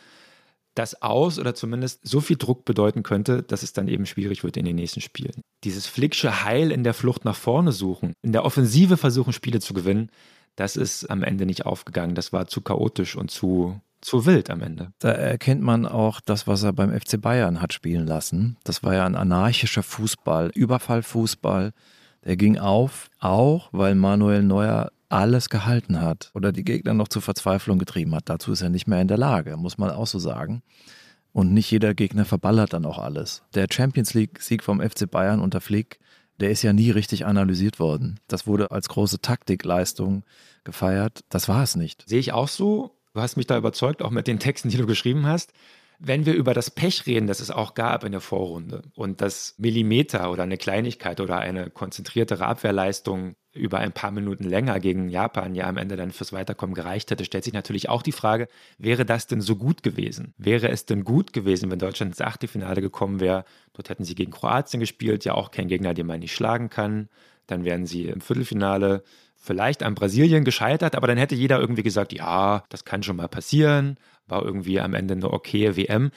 das 0.74 1.02
aus 1.02 1.38
oder 1.38 1.54
zumindest 1.54 2.06
so 2.06 2.20
viel 2.20 2.36
Druck 2.36 2.64
bedeuten 2.64 3.02
könnte, 3.02 3.42
dass 3.42 3.62
es 3.62 3.72
dann 3.72 3.88
eben 3.88 4.06
schwierig 4.06 4.42
wird 4.42 4.56
in 4.56 4.64
den 4.64 4.76
nächsten 4.76 5.00
Spielen. 5.00 5.40
Dieses 5.62 5.86
flicksche 5.86 6.44
Heil 6.44 6.72
in 6.72 6.84
der 6.84 6.94
Flucht 6.94 7.24
nach 7.24 7.36
vorne 7.36 7.72
suchen, 7.72 8.12
in 8.22 8.32
der 8.32 8.44
Offensive 8.44 8.96
versuchen, 8.96 9.32
Spiele 9.32 9.60
zu 9.60 9.72
gewinnen, 9.72 10.10
das 10.56 10.76
ist 10.76 11.10
am 11.10 11.22
Ende 11.22 11.46
nicht 11.46 11.66
aufgegangen. 11.66 12.14
Das 12.14 12.32
war 12.32 12.46
zu 12.46 12.60
chaotisch 12.60 13.16
und 13.16 13.30
zu, 13.30 13.80
zu 14.00 14.26
wild 14.26 14.50
am 14.50 14.62
Ende. 14.62 14.92
Da 14.98 15.10
erkennt 15.10 15.62
man 15.62 15.86
auch 15.86 16.20
das, 16.20 16.46
was 16.46 16.62
er 16.62 16.72
beim 16.72 16.98
FC 16.98 17.20
Bayern 17.20 17.60
hat 17.60 17.72
spielen 17.72 18.06
lassen. 18.06 18.56
Das 18.64 18.82
war 18.82 18.94
ja 18.94 19.06
ein 19.06 19.16
anarchischer 19.16 19.82
Fußball, 19.82 20.50
Überfallfußball. 20.54 21.72
Der 22.24 22.36
ging 22.36 22.58
auf, 22.58 23.10
auch 23.18 23.68
weil 23.72 23.94
Manuel 23.94 24.42
Neuer 24.42 24.90
alles 25.08 25.48
gehalten 25.48 26.00
hat 26.00 26.30
oder 26.34 26.50
die 26.50 26.64
Gegner 26.64 26.94
noch 26.94 27.08
zur 27.08 27.22
Verzweiflung 27.22 27.78
getrieben 27.78 28.14
hat. 28.14 28.28
Dazu 28.28 28.52
ist 28.52 28.62
er 28.62 28.70
nicht 28.70 28.88
mehr 28.88 29.00
in 29.00 29.08
der 29.08 29.18
Lage, 29.18 29.56
muss 29.56 29.78
man 29.78 29.90
auch 29.90 30.06
so 30.06 30.18
sagen. 30.18 30.62
Und 31.32 31.52
nicht 31.52 31.70
jeder 31.70 31.94
Gegner 31.94 32.24
verballert 32.24 32.72
dann 32.72 32.86
auch 32.86 32.98
alles. 32.98 33.42
Der 33.54 33.66
Champions 33.70 34.14
League-Sieg 34.14 34.62
vom 34.62 34.80
FC 34.80 35.10
Bayern 35.10 35.40
unter 35.40 35.60
Flick 35.60 35.98
der 36.40 36.50
ist 36.50 36.62
ja 36.62 36.72
nie 36.72 36.90
richtig 36.90 37.26
analysiert 37.26 37.78
worden. 37.78 38.20
Das 38.28 38.46
wurde 38.46 38.70
als 38.70 38.88
große 38.88 39.20
Taktikleistung 39.20 40.24
gefeiert. 40.64 41.24
Das 41.28 41.48
war 41.48 41.62
es 41.62 41.76
nicht. 41.76 42.08
Sehe 42.08 42.18
ich 42.18 42.32
auch 42.32 42.48
so. 42.48 42.98
Du 43.12 43.20
hast 43.20 43.36
mich 43.36 43.46
da 43.46 43.56
überzeugt, 43.56 44.02
auch 44.02 44.10
mit 44.10 44.26
den 44.26 44.40
Texten, 44.40 44.68
die 44.68 44.76
du 44.76 44.86
geschrieben 44.86 45.26
hast. 45.26 45.52
Wenn 46.00 46.26
wir 46.26 46.34
über 46.34 46.54
das 46.54 46.70
Pech 46.70 47.06
reden, 47.06 47.28
das 47.28 47.38
es 47.38 47.52
auch 47.52 47.74
gab 47.74 48.02
in 48.02 48.12
der 48.12 48.20
Vorrunde 48.20 48.82
und 48.94 49.20
das 49.20 49.54
Millimeter 49.58 50.32
oder 50.32 50.42
eine 50.42 50.58
Kleinigkeit 50.58 51.20
oder 51.20 51.38
eine 51.38 51.70
konzentriertere 51.70 52.44
Abwehrleistung 52.46 53.36
über 53.54 53.78
ein 53.78 53.92
paar 53.92 54.10
Minuten 54.10 54.44
länger 54.44 54.80
gegen 54.80 55.08
Japan 55.08 55.54
ja 55.54 55.66
am 55.66 55.76
Ende 55.76 55.96
dann 55.96 56.10
fürs 56.10 56.32
Weiterkommen 56.32 56.74
gereicht 56.74 57.10
hätte, 57.10 57.24
stellt 57.24 57.44
sich 57.44 57.52
natürlich 57.52 57.88
auch 57.88 58.02
die 58.02 58.12
Frage, 58.12 58.48
wäre 58.78 59.04
das 59.04 59.26
denn 59.26 59.40
so 59.40 59.56
gut 59.56 59.82
gewesen? 59.82 60.34
Wäre 60.38 60.68
es 60.68 60.86
denn 60.86 61.04
gut 61.04 61.32
gewesen, 61.32 61.70
wenn 61.70 61.78
Deutschland 61.78 62.12
ins 62.12 62.20
Achtelfinale 62.20 62.80
gekommen 62.80 63.20
wäre? 63.20 63.44
Dort 63.72 63.88
hätten 63.88 64.04
sie 64.04 64.14
gegen 64.14 64.32
Kroatien 64.32 64.80
gespielt, 64.80 65.24
ja 65.24 65.34
auch 65.34 65.50
kein 65.50 65.68
Gegner, 65.68 65.94
den 65.94 66.06
man 66.06 66.20
nicht 66.20 66.34
schlagen 66.34 66.68
kann. 66.68 67.08
Dann 67.46 67.64
wären 67.64 67.86
sie 67.86 68.06
im 68.06 68.20
Viertelfinale 68.20 69.04
vielleicht 69.36 69.82
an 69.82 69.94
Brasilien 69.94 70.44
gescheitert, 70.44 70.96
aber 70.96 71.06
dann 71.06 71.18
hätte 71.18 71.34
jeder 71.34 71.60
irgendwie 71.60 71.82
gesagt, 71.82 72.12
ja, 72.12 72.64
das 72.70 72.84
kann 72.84 73.02
schon 73.02 73.16
mal 73.16 73.28
passieren, 73.28 73.98
war 74.26 74.42
irgendwie 74.42 74.80
am 74.80 74.94
Ende 74.94 75.14
eine 75.14 75.30
okaye 75.30 75.76
WM. 75.76 76.10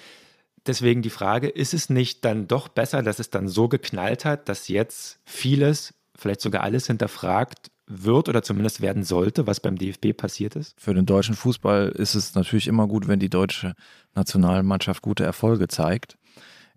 Deswegen 0.65 1.01
die 1.01 1.09
Frage, 1.09 1.47
ist 1.47 1.73
es 1.73 1.89
nicht 1.89 2.25
dann 2.25 2.47
doch 2.47 2.67
besser, 2.67 3.03
dass 3.03 3.19
es 3.19 3.29
dann 3.29 3.47
so 3.47 3.69
geknallt 3.69 4.25
hat, 4.25 4.49
dass 4.49 4.67
jetzt 4.67 5.19
vieles, 5.25 5.93
vielleicht 6.17 6.41
sogar 6.41 6.63
alles 6.63 6.87
hinterfragt 6.87 7.71
wird 7.87 8.27
oder 8.27 8.43
zumindest 8.43 8.81
werden 8.81 9.03
sollte, 9.03 9.47
was 9.47 9.59
beim 9.59 9.77
DFB 9.77 10.15
passiert 10.15 10.55
ist? 10.55 10.79
Für 10.79 10.93
den 10.93 11.05
deutschen 11.05 11.35
Fußball 11.35 11.89
ist 11.89 12.15
es 12.15 12.35
natürlich 12.35 12.67
immer 12.67 12.87
gut, 12.87 13.07
wenn 13.07 13.19
die 13.19 13.29
deutsche 13.29 13.75
Nationalmannschaft 14.13 15.01
gute 15.01 15.23
Erfolge 15.23 15.67
zeigt. 15.67 16.17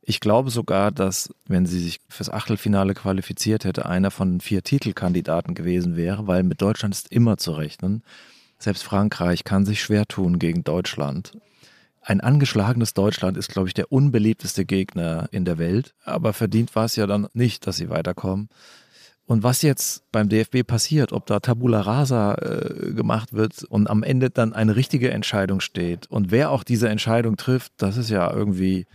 Ich 0.02 0.20
glaube 0.20 0.50
sogar, 0.50 0.92
dass, 0.92 1.34
wenn 1.46 1.66
sie 1.66 1.80
sich 1.80 2.00
fürs 2.08 2.30
Achtelfinale 2.30 2.94
qualifiziert 2.94 3.64
hätte, 3.64 3.86
einer 3.86 4.10
von 4.10 4.40
vier 4.40 4.62
Titelkandidaten 4.62 5.54
gewesen 5.54 5.96
wäre, 5.96 6.26
weil 6.26 6.42
mit 6.42 6.62
Deutschland 6.62 6.94
ist 6.94 7.12
immer 7.12 7.36
zu 7.36 7.52
rechnen. 7.52 8.02
Selbst 8.58 8.82
Frankreich 8.82 9.44
kann 9.44 9.66
sich 9.66 9.82
schwer 9.82 10.06
tun 10.06 10.38
gegen 10.38 10.64
Deutschland. 10.64 11.32
Ein 12.02 12.20
angeschlagenes 12.20 12.94
Deutschland 12.94 13.36
ist, 13.36 13.50
glaube 13.50 13.68
ich, 13.68 13.74
der 13.74 13.92
unbeliebteste 13.92 14.64
Gegner 14.64 15.28
in 15.32 15.44
der 15.44 15.58
Welt. 15.58 15.94
Aber 16.04 16.32
verdient 16.32 16.74
war 16.74 16.86
es 16.86 16.96
ja 16.96 17.06
dann 17.06 17.28
nicht, 17.34 17.66
dass 17.66 17.76
sie 17.76 17.90
weiterkommen. 17.90 18.48
Und 19.26 19.42
was 19.44 19.62
jetzt 19.62 20.10
beim 20.10 20.28
DFB 20.28 20.66
passiert, 20.66 21.12
ob 21.12 21.26
da 21.26 21.38
Tabula 21.38 21.80
Rasa 21.82 22.34
äh, 22.34 22.92
gemacht 22.92 23.32
wird 23.32 23.62
und 23.64 23.88
am 23.88 24.02
Ende 24.02 24.30
dann 24.30 24.52
eine 24.52 24.74
richtige 24.74 25.10
Entscheidung 25.12 25.60
steht 25.60 26.08
und 26.10 26.32
wer 26.32 26.50
auch 26.50 26.64
diese 26.64 26.88
Entscheidung 26.88 27.36
trifft, 27.36 27.72
das 27.76 27.96
ist 27.96 28.10
ja 28.10 28.32
irgendwie 28.32 28.86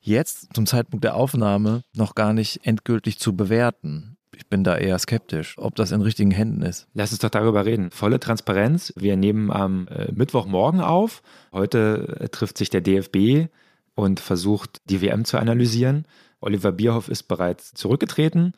jetzt 0.00 0.54
zum 0.54 0.66
Zeitpunkt 0.66 1.04
der 1.04 1.16
Aufnahme 1.16 1.82
noch 1.94 2.14
gar 2.14 2.34
nicht 2.34 2.66
endgültig 2.66 3.18
zu 3.18 3.34
bewerten 3.34 4.18
ich 4.38 4.46
bin 4.46 4.62
da 4.62 4.76
eher 4.76 4.98
skeptisch, 4.98 5.56
ob 5.58 5.74
das 5.74 5.90
in 5.90 6.00
richtigen 6.00 6.30
Händen 6.30 6.62
ist. 6.62 6.86
Lass 6.94 7.10
uns 7.10 7.18
doch 7.18 7.28
darüber 7.28 7.66
reden. 7.66 7.90
Volle 7.90 8.20
Transparenz. 8.20 8.92
Wir 8.96 9.16
nehmen 9.16 9.50
am 9.50 9.88
äh, 9.88 10.12
Mittwochmorgen 10.12 10.80
auf. 10.80 11.22
Heute 11.52 12.18
äh, 12.20 12.28
trifft 12.28 12.56
sich 12.56 12.70
der 12.70 12.80
DFB 12.80 13.50
und 13.96 14.20
versucht, 14.20 14.80
die 14.88 15.02
WM 15.02 15.24
zu 15.24 15.38
analysieren. 15.38 16.06
Oliver 16.40 16.70
Bierhoff 16.70 17.08
ist 17.08 17.24
bereits 17.24 17.74
zurückgetreten. 17.74 18.52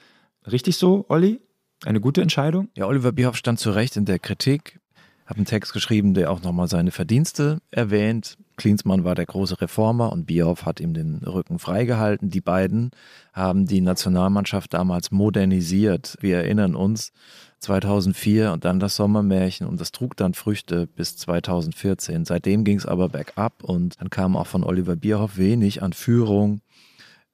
Richtig 0.50 0.76
so, 0.76 1.04
Olli? 1.08 1.40
Eine 1.84 2.00
gute 2.00 2.22
Entscheidung? 2.22 2.68
Ja, 2.76 2.86
Oliver 2.86 3.12
Bierhoff 3.12 3.36
stand 3.36 3.58
zu 3.58 3.70
Recht 3.70 3.96
in 3.96 4.04
der 4.04 4.18
Kritik. 4.18 4.80
Habe 5.26 5.38
einen 5.38 5.46
Text 5.46 5.72
geschrieben, 5.72 6.12
der 6.12 6.30
auch 6.30 6.42
nochmal 6.42 6.68
seine 6.68 6.90
Verdienste 6.90 7.58
erwähnt. 7.70 8.36
Klinsmann 8.56 9.04
war 9.04 9.14
der 9.14 9.26
große 9.26 9.60
Reformer 9.60 10.12
und 10.12 10.26
Bierhoff 10.26 10.66
hat 10.66 10.80
ihm 10.80 10.92
den 10.92 11.18
Rücken 11.18 11.58
freigehalten. 11.58 12.30
Die 12.30 12.40
beiden 12.40 12.90
haben 13.32 13.64
die 13.64 13.80
Nationalmannschaft 13.80 14.74
damals 14.74 15.10
modernisiert. 15.10 16.16
Wir 16.20 16.38
erinnern 16.38 16.74
uns, 16.74 17.12
2004 17.60 18.52
und 18.52 18.64
dann 18.64 18.80
das 18.80 18.96
Sommermärchen 18.96 19.66
und 19.66 19.80
das 19.80 19.92
trug 19.92 20.16
dann 20.16 20.34
Früchte 20.34 20.86
bis 20.86 21.16
2014. 21.16 22.24
Seitdem 22.24 22.64
ging 22.64 22.78
es 22.78 22.86
aber 22.86 23.08
bergab 23.08 23.62
und 23.62 24.00
dann 24.00 24.10
kam 24.10 24.36
auch 24.36 24.46
von 24.46 24.64
Oliver 24.64 24.96
Bierhoff 24.96 25.36
wenig 25.36 25.82
an 25.82 25.92
Führung, 25.92 26.60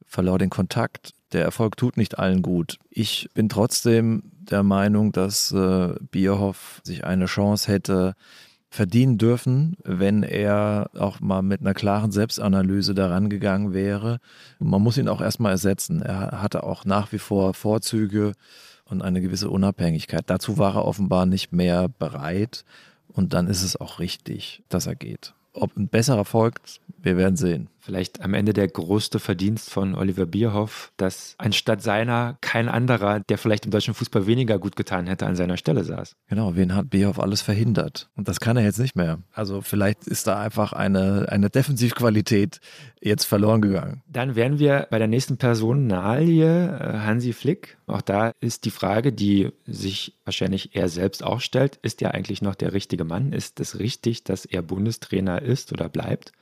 verlor 0.04 0.38
den 0.38 0.50
Kontakt. 0.50 1.12
Der 1.36 1.44
Erfolg 1.44 1.76
tut 1.76 1.98
nicht 1.98 2.18
allen 2.18 2.40
gut. 2.40 2.78
Ich 2.88 3.28
bin 3.34 3.50
trotzdem 3.50 4.22
der 4.32 4.62
Meinung, 4.62 5.12
dass 5.12 5.52
äh, 5.52 5.92
Bierhoff 6.10 6.80
sich 6.82 7.04
eine 7.04 7.26
Chance 7.26 7.70
hätte, 7.70 8.14
verdienen 8.70 9.18
dürfen, 9.18 9.76
wenn 9.84 10.22
er 10.22 10.88
auch 10.98 11.20
mal 11.20 11.42
mit 11.42 11.60
einer 11.60 11.74
klaren 11.74 12.10
Selbstanalyse 12.10 12.94
daran 12.94 13.28
gegangen 13.28 13.74
wäre. 13.74 14.18
Man 14.60 14.80
muss 14.80 14.96
ihn 14.96 15.08
auch 15.08 15.20
erstmal 15.20 15.52
ersetzen. 15.52 16.00
Er 16.00 16.40
hatte 16.40 16.62
auch 16.62 16.86
nach 16.86 17.12
wie 17.12 17.18
vor 17.18 17.52
Vorzüge 17.52 18.32
und 18.86 19.02
eine 19.02 19.20
gewisse 19.20 19.50
Unabhängigkeit. 19.50 20.24
Dazu 20.28 20.56
war 20.56 20.76
er 20.76 20.86
offenbar 20.86 21.26
nicht 21.26 21.52
mehr 21.52 21.90
bereit 21.90 22.64
und 23.08 23.34
dann 23.34 23.46
ist 23.46 23.62
es 23.62 23.78
auch 23.78 23.98
richtig, 23.98 24.62
dass 24.70 24.86
er 24.86 24.94
geht. 24.94 25.34
Ob 25.52 25.76
ein 25.76 25.88
besserer 25.88 26.24
folgt, 26.24 26.80
wir 27.06 27.16
werden 27.16 27.36
sehen. 27.36 27.70
Vielleicht 27.78 28.20
am 28.20 28.34
Ende 28.34 28.52
der 28.52 28.66
größte 28.66 29.20
Verdienst 29.20 29.70
von 29.70 29.94
Oliver 29.94 30.26
Bierhoff, 30.26 30.92
dass 30.96 31.36
anstatt 31.38 31.82
seiner 31.82 32.36
kein 32.40 32.68
anderer, 32.68 33.20
der 33.20 33.38
vielleicht 33.38 33.64
im 33.64 33.70
deutschen 33.70 33.94
Fußball 33.94 34.26
weniger 34.26 34.58
gut 34.58 34.74
getan 34.74 35.06
hätte, 35.06 35.24
an 35.24 35.36
seiner 35.36 35.56
Stelle 35.56 35.84
saß. 35.84 36.16
Genau, 36.28 36.56
wen 36.56 36.74
hat 36.74 36.90
Bierhoff 36.90 37.20
alles 37.20 37.42
verhindert? 37.42 38.10
Und 38.16 38.26
das 38.26 38.40
kann 38.40 38.56
er 38.56 38.64
jetzt 38.64 38.80
nicht 38.80 38.96
mehr. 38.96 39.20
Also 39.32 39.60
vielleicht 39.60 40.08
ist 40.08 40.26
da 40.26 40.40
einfach 40.40 40.72
eine, 40.72 41.28
eine 41.30 41.48
Defensivqualität 41.48 42.58
jetzt 43.00 43.24
verloren 43.24 43.62
gegangen. 43.62 44.02
Dann 44.08 44.34
wären 44.34 44.58
wir 44.58 44.88
bei 44.90 44.98
der 44.98 45.06
nächsten 45.06 45.36
Personalie, 45.36 46.66
äh, 46.66 46.98
Hansi 46.98 47.32
Flick. 47.32 47.78
Auch 47.86 48.02
da 48.02 48.32
ist 48.40 48.64
die 48.64 48.72
Frage, 48.72 49.12
die 49.12 49.52
sich 49.64 50.18
wahrscheinlich 50.24 50.74
er 50.74 50.88
selbst 50.88 51.22
auch 51.22 51.40
stellt, 51.40 51.76
ist 51.82 52.02
er 52.02 52.14
eigentlich 52.14 52.42
noch 52.42 52.56
der 52.56 52.72
richtige 52.72 53.04
Mann? 53.04 53.32
Ist 53.32 53.60
es 53.60 53.78
richtig, 53.78 54.24
dass 54.24 54.44
er 54.44 54.62
Bundestrainer 54.62 55.40
ist 55.40 55.72
oder 55.72 55.88
bleibt? 55.88 56.32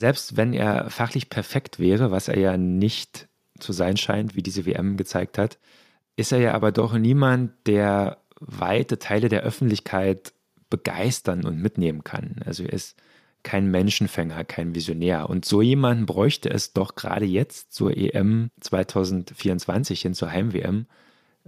Selbst 0.00 0.36
wenn 0.36 0.54
er 0.54 0.88
fachlich 0.90 1.28
perfekt 1.28 1.78
wäre, 1.78 2.10
was 2.10 2.28
er 2.28 2.38
ja 2.38 2.56
nicht 2.56 3.28
zu 3.58 3.72
sein 3.72 3.98
scheint, 3.98 4.34
wie 4.34 4.42
diese 4.42 4.64
WM 4.64 4.96
gezeigt 4.96 5.36
hat, 5.36 5.58
ist 6.16 6.32
er 6.32 6.38
ja 6.38 6.54
aber 6.54 6.72
doch 6.72 6.94
niemand, 6.94 7.52
der 7.66 8.18
weite 8.40 8.98
Teile 8.98 9.28
der 9.28 9.42
Öffentlichkeit 9.42 10.32
begeistern 10.70 11.44
und 11.44 11.60
mitnehmen 11.60 12.02
kann. 12.02 12.36
Also 12.46 12.62
er 12.64 12.72
ist 12.72 12.96
kein 13.42 13.70
Menschenfänger, 13.70 14.44
kein 14.44 14.74
Visionär. 14.74 15.28
Und 15.28 15.44
so 15.44 15.62
jemanden 15.62 16.06
bräuchte 16.06 16.50
es 16.50 16.72
doch 16.72 16.94
gerade 16.94 17.24
jetzt 17.24 17.72
zur 17.72 17.96
EM 17.96 18.50
2024 18.60 20.00
hin 20.00 20.14
zur 20.14 20.30
Heim-WM, 20.30 20.86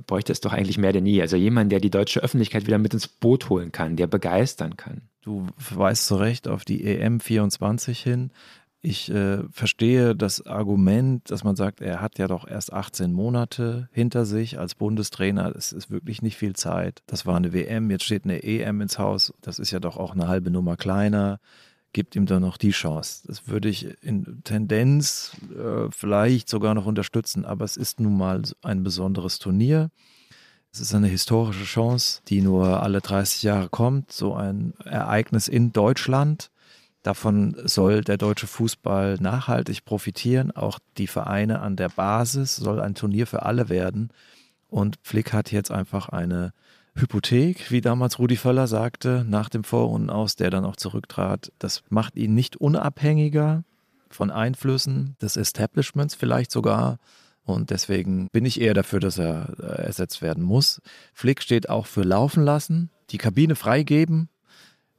bräuchte 0.07 0.33
es 0.33 0.41
doch 0.41 0.53
eigentlich 0.53 0.79
mehr 0.79 0.93
denn 0.93 1.07
je. 1.07 1.21
Also 1.21 1.37
jemand, 1.37 1.73
der 1.73 1.81
die 1.81 1.91
deutsche 1.91 2.21
Öffentlichkeit 2.21 2.67
wieder 2.67 2.79
mit 2.79 2.95
ins 2.95 3.09
Boot 3.09 3.49
holen 3.49 3.73
kann, 3.73 3.97
der 3.97 4.07
begeistern 4.07 4.77
kann. 4.77 5.03
Du 5.23 5.47
verweist 5.57 6.07
zu 6.07 6.17
Recht 6.17 6.49
auf 6.49 6.65
die 6.65 6.85
EM 6.85 7.21
24 7.21 8.01
hin. 8.01 8.31
Ich 8.85 9.09
äh, 9.13 9.45
verstehe 9.53 10.17
das 10.17 10.45
Argument, 10.45 11.31
dass 11.31 11.45
man 11.45 11.55
sagt, 11.55 11.81
er 11.81 12.01
hat 12.01 12.19
ja 12.19 12.27
doch 12.27 12.49
erst 12.49 12.73
18 12.73 13.13
Monate 13.13 13.89
hinter 13.93 14.25
sich 14.25 14.59
als 14.59 14.75
Bundestrainer. 14.75 15.55
Es 15.55 15.73
ist 15.73 15.93
wirklich 15.93 16.21
nicht 16.21 16.37
viel 16.37 16.57
Zeit. 16.57 17.01
Das 17.07 17.25
war 17.25 17.37
eine 17.37 17.53
WM, 17.53 17.93
jetzt 17.93 18.03
steht 18.03 18.25
eine 18.25 18.43
EM 18.43 18.81
ins 18.81 18.99
Haus. 18.99 19.33
Das 19.41 19.61
ist 19.61 19.71
ja 19.71 19.79
doch 19.79 19.97
auch 19.97 20.15
eine 20.15 20.27
halbe 20.27 20.51
Nummer 20.51 20.77
kleiner. 20.77 21.39
Gibt 21.93 22.17
ihm 22.17 22.25
da 22.25 22.41
noch 22.41 22.57
die 22.57 22.71
Chance. 22.71 23.25
Das 23.27 23.49
würde 23.49 23.69
ich 23.69 24.03
in 24.03 24.43
Tendenz 24.45 25.37
äh, 25.55 25.91
vielleicht 25.91 26.49
sogar 26.49 26.75
noch 26.75 26.87
unterstützen, 26.87 27.45
aber 27.45 27.65
es 27.65 27.77
ist 27.77 28.01
nun 28.01 28.17
mal 28.17 28.43
ein 28.63 28.83
besonderes 28.83 29.39
Turnier. 29.39 29.91
Es 30.73 30.81
ist 30.81 30.95
eine 30.95 31.09
historische 31.09 31.65
Chance, 31.65 32.23
die 32.29 32.41
nur 32.41 32.83
alle 32.83 33.03
30 33.03 33.43
Jahre 33.43 33.69
kommt, 33.69 34.11
so 34.11 34.35
ein 34.35 34.73
Ereignis 34.85 35.49
in 35.49 35.75
Deutschland. 35.75 36.51
Davon 37.03 37.57
soll 37.65 38.03
der 38.03 38.17
deutsche 38.17 38.47
Fußball 38.47 39.19
nachhaltig 39.21 39.85
profitieren. 39.85 40.51
Auch 40.51 40.79
die 40.97 41.09
Vereine 41.09 41.61
an 41.61 41.77
der 41.77 41.91
Basis 41.91 42.57
soll 42.57 42.81
ein 42.81 42.95
Turnier 42.95 43.27
für 43.27 43.43
alle 43.43 43.69
werden. 43.69 44.11
Und 44.69 44.99
Flick 45.03 45.35
hat 45.35 45.53
jetzt 45.53 45.71
einfach 45.71 46.09
eine 46.09 46.55
Hypothek, 46.95 47.71
wie 47.71 47.81
damals 47.81 48.19
Rudi 48.19 48.37
Völler 48.37 48.67
sagte, 48.67 49.25
nach 49.29 49.49
dem 49.49 49.65
Vorrunden 49.65 50.11
aus, 50.11 50.37
der 50.37 50.51
dann 50.51 50.65
auch 50.65 50.77
zurücktrat. 50.77 51.53
Das 51.59 51.83
macht 51.89 52.17
ihn 52.17 52.35
nicht 52.35 52.57
unabhängiger 52.57 53.65
von 54.11 54.31
Einflüssen 54.31 55.17
des 55.21 55.37
Establishments 55.37 56.15
vielleicht 56.15 56.51
sogar, 56.51 56.99
und 57.45 57.71
deswegen 57.71 58.29
bin 58.33 58.45
ich 58.45 58.61
eher 58.61 58.75
dafür, 58.75 59.01
dass 59.01 59.19
er 59.19 59.55
äh, 59.59 59.83
ersetzt 59.83 60.23
werden 60.23 60.45
muss. 60.45 60.81
Flick 61.13 61.43
steht 61.43 61.69
auch 61.69 61.87
für 61.87 62.03
laufen 62.03 62.45
lassen, 62.45 62.91
die 63.11 63.19
Kabine 63.19 63.57
freigeben. 63.57 64.29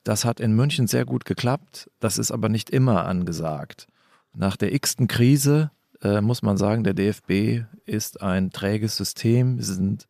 Das 0.03 0.25
hat 0.25 0.41
in 0.41 0.53
München 0.53 0.87
sehr 0.87 1.05
gut 1.05 1.23
geklappt. 1.23 1.89
Das 1.99 2.17
ist 2.17 2.31
aber 2.31 2.49
nicht 2.49 2.69
immer 2.69 3.05
angesagt. 3.05 3.87
Nach 4.33 4.57
der 4.57 4.73
x-ten 4.73 5.07
Krise 5.07 5.71
äh, 6.01 6.19
muss 6.19 6.41
man 6.41 6.57
sagen, 6.57 6.83
der 6.83 6.93
DFB 6.93 7.65
ist 7.85 8.21
ein 8.21 8.51
träges 8.51 8.97
System. 8.97 9.61
Sie 9.61 9.73
sind 9.73 10.07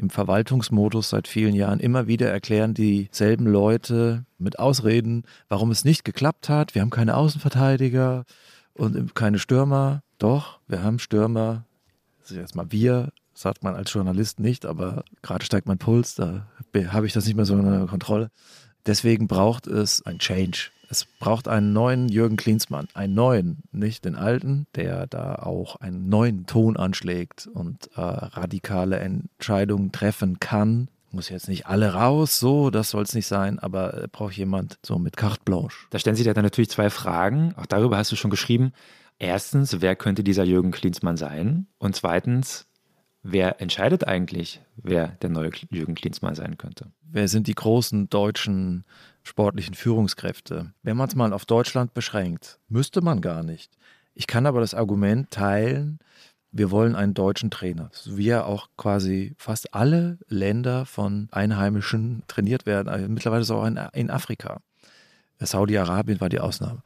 im 0.00 0.08
Verwaltungsmodus 0.08 1.10
seit 1.10 1.28
vielen 1.28 1.54
Jahren. 1.54 1.78
Immer 1.78 2.06
wieder 2.06 2.30
erklären 2.30 2.72
dieselben 2.72 3.46
Leute 3.46 4.24
mit 4.38 4.58
Ausreden, 4.58 5.24
warum 5.48 5.70
es 5.70 5.84
nicht 5.84 6.04
geklappt 6.04 6.48
hat. 6.48 6.74
Wir 6.74 6.80
haben 6.80 6.90
keine 6.90 7.16
Außenverteidiger 7.16 8.24
und 8.72 9.14
keine 9.14 9.38
Stürmer. 9.38 10.02
Doch, 10.18 10.58
wir 10.66 10.82
haben 10.82 10.98
Stürmer, 10.98 11.66
also 12.22 12.34
erstmal 12.36 12.72
wir, 12.72 13.12
sagt 13.34 13.62
man 13.62 13.74
als 13.74 13.92
Journalist 13.92 14.40
nicht, 14.40 14.64
aber 14.64 15.04
gerade 15.22 15.44
steigt 15.44 15.68
mein 15.68 15.78
Puls, 15.78 16.14
da 16.14 16.46
habe 16.88 17.06
ich 17.06 17.12
das 17.12 17.26
nicht 17.26 17.36
mehr 17.36 17.44
so 17.44 17.54
unter 17.54 17.86
Kontrolle. 17.86 18.30
Deswegen 18.86 19.28
braucht 19.28 19.66
es 19.66 20.00
ein 20.06 20.18
Change. 20.18 20.70
Es 20.92 21.04
braucht 21.04 21.46
einen 21.46 21.72
neuen 21.72 22.08
Jürgen 22.08 22.36
Klinsmann, 22.36 22.88
einen 22.94 23.14
neuen, 23.14 23.62
nicht 23.70 24.04
den 24.04 24.16
alten, 24.16 24.66
der 24.74 25.06
da 25.06 25.36
auch 25.36 25.76
einen 25.76 26.08
neuen 26.08 26.46
Ton 26.46 26.76
anschlägt 26.76 27.46
und 27.46 27.88
äh, 27.94 28.00
radikale 28.00 28.98
Entscheidungen 28.98 29.92
treffen 29.92 30.40
kann, 30.40 30.88
Muss 31.12 31.28
jetzt 31.28 31.48
nicht 31.48 31.66
alle 31.66 31.94
raus, 31.94 32.40
so, 32.40 32.70
das 32.70 32.90
soll 32.90 33.04
es 33.04 33.14
nicht 33.14 33.26
sein, 33.26 33.58
aber 33.60 34.06
braucht 34.10 34.36
jemand 34.36 34.78
so 34.84 34.98
mit 34.98 35.16
carte 35.16 35.42
blanche. 35.44 35.86
Da 35.90 35.98
stellen 35.98 36.16
sich 36.16 36.24
dann 36.24 36.42
natürlich 36.42 36.70
zwei 36.70 36.90
Fragen, 36.90 37.54
auch 37.56 37.66
darüber 37.66 37.96
hast 37.96 38.10
du 38.10 38.16
schon 38.16 38.30
geschrieben. 38.30 38.72
Erstens, 39.18 39.80
wer 39.80 39.94
könnte 39.94 40.24
dieser 40.24 40.44
Jürgen 40.44 40.72
Klinsmann 40.72 41.16
sein? 41.16 41.66
Und 41.78 41.94
zweitens, 41.94 42.66
wer 43.22 43.60
entscheidet 43.60 44.06
eigentlich, 44.06 44.60
wer 44.76 45.08
der 45.22 45.30
neue 45.30 45.50
Jürgen 45.70 45.94
Klinsmann 45.94 46.34
sein 46.34 46.58
könnte? 46.58 46.92
Wer 47.02 47.28
sind 47.28 47.48
die 47.48 47.54
großen 47.54 48.08
deutschen 48.08 48.84
sportlichen 49.22 49.74
Führungskräfte? 49.74 50.72
Wenn 50.82 50.96
man 50.96 51.08
es 51.08 51.14
mal 51.14 51.32
auf 51.32 51.44
Deutschland 51.44 51.94
beschränkt, 51.94 52.58
müsste 52.68 53.00
man 53.00 53.20
gar 53.20 53.42
nicht. 53.42 53.76
Ich 54.14 54.26
kann 54.26 54.46
aber 54.46 54.60
das 54.60 54.74
Argument 54.74 55.30
teilen, 55.30 55.98
wir 56.52 56.70
wollen 56.70 56.96
einen 56.96 57.14
deutschen 57.14 57.50
Trainer, 57.50 57.90
wie 58.06 58.26
ja 58.26 58.44
auch 58.44 58.68
quasi 58.76 59.34
fast 59.38 59.72
alle 59.72 60.18
Länder 60.28 60.84
von 60.84 61.28
Einheimischen 61.30 62.24
trainiert 62.26 62.66
werden. 62.66 62.88
Also 62.88 63.08
mittlerweile 63.08 63.42
ist 63.42 63.50
auch 63.50 63.64
in, 63.64 64.10
Afrika. 64.10 64.60
Saudi-Arabien 65.38 66.20
war 66.20 66.28
die 66.28 66.40
Ausnahme. 66.40 66.82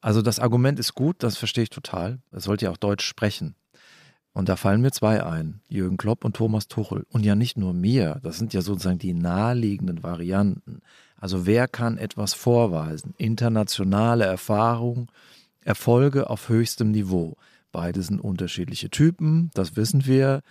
Also 0.00 0.22
das 0.22 0.38
Argument 0.38 0.78
ist 0.78 0.94
gut, 0.94 1.22
das 1.22 1.36
verstehe 1.36 1.64
ich 1.64 1.70
total. 1.70 2.20
Er 2.30 2.40
sollte 2.40 2.66
ja 2.66 2.70
auch 2.70 2.76
Deutsch 2.76 3.04
sprechen. 3.04 3.56
Und 4.38 4.48
da 4.48 4.54
fallen 4.54 4.82
mir 4.82 4.92
zwei 4.92 5.24
ein, 5.24 5.62
Jürgen 5.68 5.96
Klopp 5.96 6.24
und 6.24 6.36
Thomas 6.36 6.68
Tuchel. 6.68 7.04
Und 7.10 7.24
ja 7.24 7.34
nicht 7.34 7.58
nur 7.58 7.74
mir, 7.74 8.20
das 8.22 8.38
sind 8.38 8.54
ja 8.54 8.62
sozusagen 8.62 9.00
die 9.00 9.12
naheliegenden 9.12 10.04
Varianten. 10.04 10.80
Also 11.16 11.44
wer 11.44 11.66
kann 11.66 11.98
etwas 11.98 12.34
vorweisen? 12.34 13.14
Internationale 13.18 14.26
Erfahrung, 14.26 15.10
Erfolge 15.64 16.30
auf 16.30 16.48
höchstem 16.48 16.92
Niveau. 16.92 17.36
Beide 17.72 18.00
sind 18.00 18.20
unterschiedliche 18.20 18.90
Typen, 18.90 19.50
das 19.54 19.74
wissen 19.74 20.06
wir. 20.06 20.42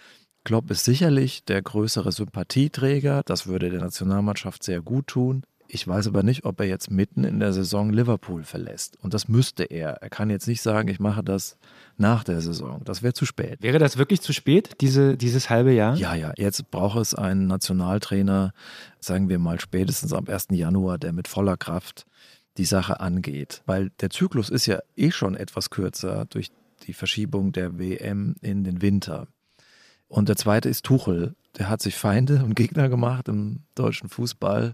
Klopp 0.43 0.69
ist 0.69 0.83
sicherlich 0.83 1.45
der 1.45 1.61
größere 1.61 2.11
Sympathieträger, 2.11 3.21
das 3.23 3.47
würde 3.47 3.69
der 3.69 3.79
Nationalmannschaft 3.79 4.63
sehr 4.63 4.81
gut 4.81 5.07
tun. 5.07 5.43
Ich 5.69 5.87
weiß 5.87 6.07
aber 6.07 6.23
nicht, 6.23 6.45
ob 6.45 6.59
er 6.59 6.65
jetzt 6.65 6.89
mitten 6.89 7.23
in 7.23 7.39
der 7.39 7.51
Saison 7.51 7.91
Liverpool 7.91 8.43
verlässt. 8.43 8.97
Und 9.01 9.13
das 9.13 9.27
müsste 9.27 9.63
er. 9.63 10.01
Er 10.01 10.09
kann 10.09 10.29
jetzt 10.29 10.47
nicht 10.47 10.61
sagen, 10.61 10.87
ich 10.87 10.99
mache 10.99 11.23
das 11.23 11.57
nach 11.97 12.23
der 12.23 12.41
Saison. 12.41 12.81
Das 12.85 13.03
wäre 13.03 13.13
zu 13.13 13.25
spät. 13.25 13.61
Wäre 13.61 13.79
das 13.79 13.97
wirklich 13.97 14.21
zu 14.21 14.31
spät, 14.31 14.75
diese, 14.79 15.17
dieses 15.17 15.49
halbe 15.49 15.73
Jahr? 15.73 15.95
Ja, 15.95 16.15
ja. 16.15 16.31
Jetzt 16.37 16.71
braucht 16.71 16.99
es 16.99 17.13
einen 17.13 17.47
Nationaltrainer, 17.47 18.53
sagen 18.99 19.27
wir 19.27 19.39
mal 19.39 19.59
spätestens 19.59 20.13
am 20.13 20.27
1. 20.27 20.47
Januar, 20.51 20.97
der 20.97 21.11
mit 21.11 21.27
voller 21.27 21.57
Kraft 21.57 22.05
die 22.57 22.65
Sache 22.65 22.99
angeht. 23.01 23.61
Weil 23.65 23.89
der 23.99 24.09
Zyklus 24.09 24.49
ist 24.49 24.67
ja 24.67 24.79
eh 24.95 25.11
schon 25.11 25.35
etwas 25.35 25.69
kürzer 25.69 26.25
durch 26.29 26.49
die 26.83 26.93
Verschiebung 26.93 27.51
der 27.51 27.77
WM 27.77 28.35
in 28.41 28.63
den 28.63 28.81
Winter. 28.81 29.27
Und 30.07 30.29
der 30.29 30.37
zweite 30.37 30.69
ist 30.69 30.85
Tuchel. 30.85 31.35
Der 31.57 31.69
hat 31.69 31.81
sich 31.81 31.95
Feinde 31.95 32.43
und 32.43 32.55
Gegner 32.55 32.87
gemacht 32.87 33.27
im 33.27 33.63
deutschen 33.75 34.09
Fußball 34.09 34.73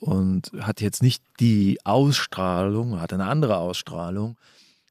und 0.00 0.50
hat 0.60 0.80
jetzt 0.80 1.02
nicht 1.02 1.22
die 1.38 1.78
Ausstrahlung, 1.84 3.00
hat 3.00 3.12
eine 3.12 3.26
andere 3.26 3.58
Ausstrahlung, 3.58 4.36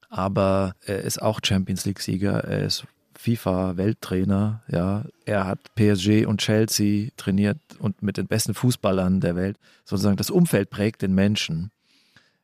aber 0.10 0.76
er 0.86 1.02
ist 1.02 1.22
auch 1.22 1.40
Champions 1.44 1.86
League-Sieger, 1.86 2.44
er 2.44 2.66
ist 2.66 2.86
FIFA-Welttrainer, 3.16 4.64
ja. 4.70 5.04
Er 5.26 5.46
hat 5.46 5.60
PSG 5.76 6.26
und 6.26 6.40
Chelsea 6.40 7.10
trainiert 7.18 7.58
und 7.80 8.02
mit 8.02 8.16
den 8.16 8.28
besten 8.28 8.54
Fußballern 8.54 9.20
der 9.20 9.36
Welt. 9.36 9.58
Sozusagen 9.84 10.16
das 10.16 10.30
Umfeld 10.30 10.70
prägt 10.70 11.02
den 11.02 11.14
Menschen. 11.14 11.72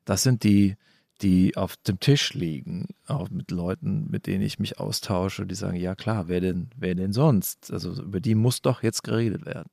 Das 0.04 0.22
sind 0.22 0.44
die 0.44 0.76
die 1.22 1.56
auf 1.56 1.78
dem 1.78 2.00
Tisch 2.00 2.34
liegen, 2.34 2.88
auch 3.08 3.30
mit 3.30 3.52
Leuten, 3.52 4.08
mit 4.10 4.28
denen 4.28 4.44
ich 4.44 4.60
mich 4.60 4.80
austausche, 4.80 5.46
die 5.46 5.56
sagen, 5.56 5.78
ja 5.78 5.96
klar, 5.96 6.28
wer 6.28 6.42
denn, 6.42 6.70
wer 6.76 6.96
denn 6.96 7.14
sonst? 7.14 7.72
Also 7.72 7.94
über 7.94 8.20
die 8.20 8.36
muss 8.36 8.62
doch 8.62 8.84
jetzt 8.84 9.04
geredet 9.04 9.46
werden. 9.46 9.70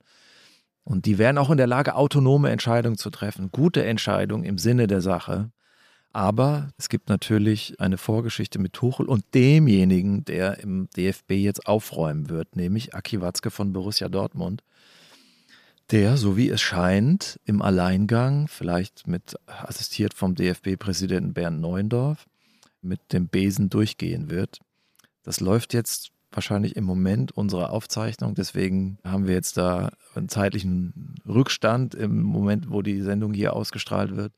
Und 0.85 1.07
die 1.07 1.19
wären 1.19 1.39
auch 1.39 1.51
in 1.51 1.57
der 1.57 1.67
Lage, 1.67 1.95
autonome 1.95 2.51
Entscheidungen 2.51 2.99
zu 2.99 3.11
treffen, 3.11 3.51
gute 3.53 3.85
Entscheidungen 3.85 4.45
im 4.45 4.59
Sinne 4.59 4.87
der 4.87 5.01
Sache. 5.01 5.51
Aber 6.13 6.71
es 6.77 6.89
gibt 6.89 7.09
natürlich 7.09 7.81
eine 7.81 7.97
Vorgeschichte 7.97 8.59
mit 8.59 8.75
Tuchel 8.75 9.07
und 9.07 9.25
demjenigen, 9.35 10.25
der 10.25 10.59
im 10.59 10.89
DFB 10.97 11.33
jetzt 11.33 11.67
aufräumen 11.67 12.29
wird, 12.29 12.57
nämlich 12.57 12.95
Aki 12.95 13.23
Watzke 13.23 13.51
von 13.51 13.73
Borussia 13.73 14.09
Dortmund 14.09 14.63
der, 15.93 16.17
so 16.17 16.37
wie 16.37 16.49
es 16.49 16.61
scheint, 16.61 17.39
im 17.45 17.61
Alleingang, 17.61 18.49
vielleicht 18.49 19.07
mit 19.07 19.37
assistiert 19.47 20.15
vom 20.15 20.35
DFB-Präsidenten 20.35 21.35
Bernd 21.35 21.61
Neuendorf, 21.61 22.27
mit 22.81 23.13
dem 23.13 23.29
Besen 23.29 23.69
durchgehen 23.69 24.31
wird. 24.31 24.61
Das 25.23 25.41
läuft 25.41 25.75
jetzt 25.75 26.11
wahrscheinlich 26.33 26.77
im 26.77 26.85
Moment 26.85 27.33
unserer 27.33 27.71
Aufzeichnung. 27.71 28.35
Deswegen 28.35 28.99
haben 29.05 29.27
wir 29.27 29.35
jetzt 29.35 29.57
da 29.57 29.91
einen 30.15 30.29
zeitlichen 30.29 31.15
Rückstand 31.27 31.95
im 31.95 32.23
Moment, 32.23 32.71
wo 32.71 32.83
die 32.83 33.01
Sendung 33.01 33.35
hier 33.35 33.55
ausgestrahlt 33.55 34.17
wird. 34.17 34.33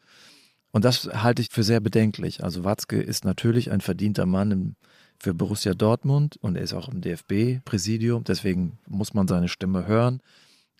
Und 0.72 0.84
das 0.84 1.08
halte 1.12 1.40
ich 1.40 1.50
für 1.50 1.62
sehr 1.62 1.80
bedenklich. 1.80 2.42
Also 2.42 2.64
Watzke 2.64 3.00
ist 3.00 3.24
natürlich 3.24 3.70
ein 3.70 3.80
verdienter 3.80 4.26
Mann 4.26 4.74
für 5.20 5.32
Borussia 5.32 5.74
Dortmund 5.74 6.36
und 6.40 6.56
er 6.56 6.62
ist 6.62 6.74
auch 6.74 6.88
im 6.88 7.00
DFB-Präsidium. 7.00 8.24
Deswegen 8.24 8.78
muss 8.88 9.14
man 9.14 9.28
seine 9.28 9.48
Stimme 9.48 9.86
hören. 9.86 10.20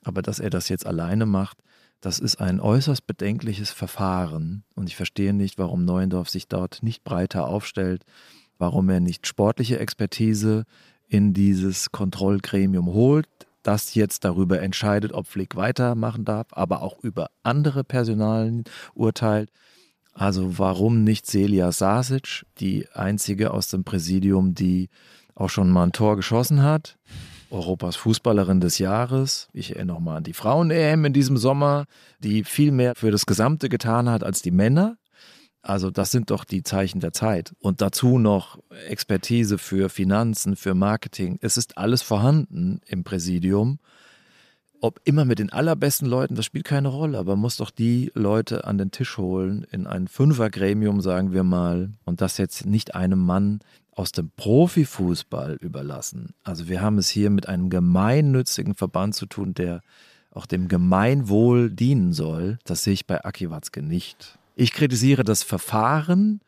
Aber 0.02 0.20
dass 0.20 0.40
er 0.40 0.50
das 0.50 0.68
jetzt 0.68 0.86
alleine 0.86 1.26
macht, 1.26 1.58
das 2.00 2.18
ist 2.18 2.36
ein 2.36 2.60
äußerst 2.60 3.06
bedenkliches 3.06 3.70
Verfahren. 3.70 4.64
Und 4.74 4.88
ich 4.88 4.96
verstehe 4.96 5.32
nicht, 5.32 5.58
warum 5.58 5.84
Neuendorf 5.84 6.28
sich 6.28 6.48
dort 6.48 6.82
nicht 6.82 7.04
breiter 7.04 7.48
aufstellt, 7.48 8.04
warum 8.58 8.88
er 8.90 9.00
nicht 9.00 9.26
sportliche 9.26 9.78
Expertise 9.78 10.64
in 11.14 11.32
dieses 11.32 11.92
Kontrollgremium 11.92 12.88
holt, 12.88 13.28
das 13.62 13.94
jetzt 13.94 14.24
darüber 14.24 14.60
entscheidet, 14.60 15.12
ob 15.12 15.28
Flick 15.28 15.54
weitermachen 15.54 16.24
darf, 16.24 16.48
aber 16.50 16.82
auch 16.82 16.98
über 17.04 17.28
andere 17.44 17.84
Personalien 17.84 18.64
urteilt. 18.94 19.50
Also 20.12 20.58
warum 20.58 21.04
nicht 21.04 21.24
Celia 21.26 21.70
Sasic, 21.70 22.44
die 22.58 22.88
einzige 22.92 23.52
aus 23.52 23.68
dem 23.68 23.84
Präsidium, 23.84 24.56
die 24.56 24.88
auch 25.36 25.50
schon 25.50 25.70
mal 25.70 25.84
ein 25.84 25.92
Tor 25.92 26.16
geschossen 26.16 26.64
hat? 26.64 26.98
Europas 27.48 27.94
Fußballerin 27.94 28.60
des 28.60 28.78
Jahres. 28.78 29.48
Ich 29.52 29.76
erinnere 29.76 29.98
nochmal 29.98 30.16
an 30.16 30.24
die 30.24 30.32
Frauen-EM 30.32 31.04
in 31.04 31.12
diesem 31.12 31.36
Sommer, 31.36 31.84
die 32.18 32.42
viel 32.42 32.72
mehr 32.72 32.96
für 32.96 33.12
das 33.12 33.24
Gesamte 33.24 33.68
getan 33.68 34.10
hat 34.10 34.24
als 34.24 34.42
die 34.42 34.50
Männer. 34.50 34.96
Also 35.64 35.90
das 35.90 36.10
sind 36.10 36.30
doch 36.30 36.44
die 36.44 36.62
Zeichen 36.62 37.00
der 37.00 37.14
Zeit. 37.14 37.54
Und 37.58 37.80
dazu 37.80 38.18
noch 38.18 38.58
Expertise 38.86 39.56
für 39.56 39.88
Finanzen, 39.88 40.56
für 40.56 40.74
Marketing. 40.74 41.38
Es 41.40 41.56
ist 41.56 41.78
alles 41.78 42.02
vorhanden 42.02 42.82
im 42.86 43.02
Präsidium. 43.02 43.78
Ob 44.82 45.00
immer 45.04 45.24
mit 45.24 45.38
den 45.38 45.50
allerbesten 45.50 46.06
Leuten, 46.06 46.34
das 46.34 46.44
spielt 46.44 46.66
keine 46.66 46.88
Rolle, 46.88 47.16
aber 47.16 47.32
man 47.32 47.40
muss 47.40 47.56
doch 47.56 47.70
die 47.70 48.12
Leute 48.14 48.66
an 48.66 48.76
den 48.76 48.90
Tisch 48.90 49.16
holen 49.16 49.66
in 49.70 49.86
ein 49.86 50.06
Fünfergremium, 50.06 51.00
sagen 51.00 51.32
wir 51.32 51.44
mal, 51.44 51.92
und 52.04 52.20
das 52.20 52.36
jetzt 52.36 52.66
nicht 52.66 52.94
einem 52.94 53.20
Mann, 53.20 53.60
aus 53.92 54.12
dem 54.12 54.30
Profifußball 54.36 55.54
überlassen. 55.62 56.34
Also 56.42 56.68
wir 56.68 56.82
haben 56.82 56.98
es 56.98 57.08
hier 57.08 57.30
mit 57.30 57.48
einem 57.48 57.70
gemeinnützigen 57.70 58.74
Verband 58.74 59.14
zu 59.14 59.24
tun, 59.24 59.54
der 59.54 59.80
auch 60.30 60.44
dem 60.44 60.68
Gemeinwohl 60.68 61.70
dienen 61.70 62.12
soll. 62.12 62.58
Das 62.64 62.84
sehe 62.84 62.92
ich 62.92 63.06
bei 63.06 63.24
Aki 63.24 63.50
Watzke 63.50 63.80
nicht. 63.80 64.38
Ich 64.54 64.72
kritisiere 64.72 65.24
das 65.24 65.42
Verfahren 65.42 66.40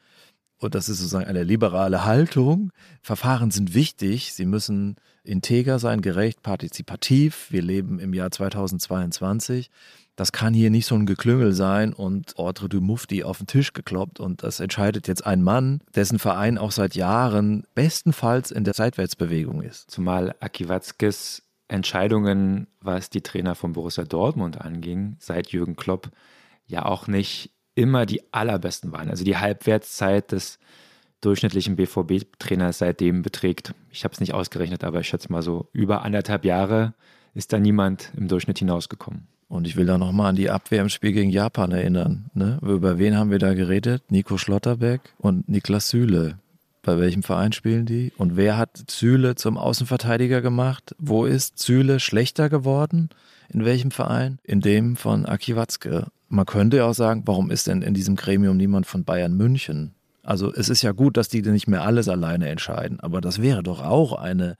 und 0.58 0.74
das 0.74 0.88
ist 0.88 0.98
sozusagen 0.98 1.26
eine 1.26 1.42
liberale 1.42 2.04
Haltung. 2.04 2.72
Verfahren 3.02 3.50
sind 3.50 3.74
wichtig, 3.74 4.32
sie 4.32 4.46
müssen 4.46 4.96
integer 5.22 5.78
sein, 5.78 6.00
gerecht, 6.00 6.42
partizipativ. 6.42 7.48
Wir 7.50 7.62
leben 7.62 7.98
im 7.98 8.14
Jahr 8.14 8.30
2022 8.30 9.70
das 10.16 10.32
kann 10.32 10.54
hier 10.54 10.70
nicht 10.70 10.86
so 10.86 10.94
ein 10.94 11.04
Geklüngel 11.04 11.52
sein 11.52 11.92
und 11.92 12.36
Ordre 12.36 12.70
du 12.70 12.80
Mufti 12.80 13.22
auf 13.22 13.38
den 13.38 13.46
Tisch 13.46 13.74
gekloppt 13.74 14.18
und 14.18 14.42
das 14.42 14.60
entscheidet 14.60 15.08
jetzt 15.08 15.26
ein 15.26 15.42
Mann, 15.42 15.82
dessen 15.94 16.18
Verein 16.18 16.56
auch 16.56 16.72
seit 16.72 16.94
Jahren 16.94 17.64
bestenfalls 17.74 18.50
in 18.50 18.64
der 18.64 18.72
Seitwärtsbewegung 18.72 19.62
ist. 19.62 19.90
Zumal 19.90 20.34
Aki 20.40 20.70
Watzkes 20.70 21.42
Entscheidungen, 21.68 22.66
was 22.80 23.10
die 23.10 23.20
Trainer 23.20 23.54
von 23.54 23.74
Borussia 23.74 24.04
Dortmund 24.04 24.60
anging, 24.60 25.16
seit 25.18 25.48
Jürgen 25.48 25.76
Klopp, 25.76 26.10
ja 26.66 26.86
auch 26.86 27.08
nicht 27.08 27.50
immer 27.76 28.06
die 28.06 28.22
allerbesten 28.32 28.90
waren. 28.90 29.10
Also 29.10 29.22
die 29.22 29.36
Halbwertszeit 29.36 30.32
des 30.32 30.58
durchschnittlichen 31.20 31.76
BVB-Trainers 31.76 32.78
seitdem 32.78 33.22
beträgt, 33.22 33.74
ich 33.92 34.02
habe 34.04 34.12
es 34.12 34.20
nicht 34.20 34.34
ausgerechnet, 34.34 34.82
aber 34.82 35.00
ich 35.00 35.08
schätze 35.08 35.30
mal 35.30 35.42
so 35.42 35.68
über 35.72 36.02
anderthalb 36.02 36.44
Jahre 36.44 36.94
ist 37.34 37.52
da 37.52 37.58
niemand 37.58 38.10
im 38.16 38.28
Durchschnitt 38.28 38.58
hinausgekommen. 38.58 39.28
Und 39.48 39.66
ich 39.66 39.76
will 39.76 39.86
da 39.86 39.98
nochmal 39.98 40.30
an 40.30 40.36
die 40.36 40.50
Abwehr 40.50 40.80
im 40.80 40.88
Spiel 40.88 41.12
gegen 41.12 41.30
Japan 41.30 41.70
erinnern. 41.70 42.30
Ne? 42.34 42.58
Über 42.62 42.98
wen 42.98 43.16
haben 43.16 43.30
wir 43.30 43.38
da 43.38 43.54
geredet? 43.54 44.02
Nico 44.10 44.38
Schlotterbeck 44.38 45.00
und 45.18 45.48
Niklas 45.48 45.90
Süle. 45.90 46.38
Bei 46.82 46.98
welchem 46.98 47.22
Verein 47.22 47.52
spielen 47.52 47.84
die? 47.84 48.12
Und 48.16 48.36
wer 48.36 48.56
hat 48.56 48.90
Süle 48.90 49.34
zum 49.34 49.58
Außenverteidiger 49.58 50.40
gemacht? 50.40 50.94
Wo 50.98 51.24
ist 51.24 51.58
Süle 51.58 52.00
schlechter 52.00 52.48
geworden? 52.48 53.10
In 53.48 53.64
welchem 53.64 53.90
Verein? 53.90 54.38
In 54.42 54.60
dem 54.60 54.96
von 54.96 55.26
Aki 55.26 55.56
Watzke. 55.56 56.06
Man 56.28 56.46
könnte 56.46 56.84
auch 56.84 56.94
sagen, 56.94 57.22
warum 57.26 57.50
ist 57.50 57.66
denn 57.66 57.82
in 57.82 57.94
diesem 57.94 58.16
Gremium 58.16 58.56
niemand 58.56 58.86
von 58.86 59.04
Bayern 59.04 59.36
München? 59.36 59.94
Also 60.22 60.52
es 60.52 60.68
ist 60.68 60.82
ja 60.82 60.92
gut, 60.92 61.16
dass 61.16 61.28
die 61.28 61.42
nicht 61.42 61.68
mehr 61.68 61.84
alles 61.84 62.08
alleine 62.08 62.48
entscheiden, 62.48 62.98
aber 62.98 63.20
das 63.20 63.40
wäre 63.40 63.62
doch 63.62 63.80
auch 63.80 64.12
eine 64.12 64.56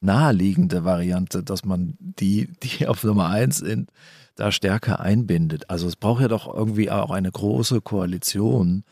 naheliegende 0.00 0.84
Variante, 0.84 1.42
dass 1.42 1.64
man 1.64 1.96
die, 1.98 2.48
die 2.62 2.86
auf 2.88 3.04
Nummer 3.04 3.28
eins 3.28 3.58
sind, 3.58 3.90
da 4.34 4.50
stärker 4.50 5.00
einbindet. 5.00 5.68
Also 5.68 5.86
es 5.86 5.96
braucht 5.96 6.22
ja 6.22 6.28
doch 6.28 6.52
irgendwie 6.52 6.90
auch 6.90 7.10
eine 7.10 7.30
große 7.30 7.82
Koalition, 7.82 8.84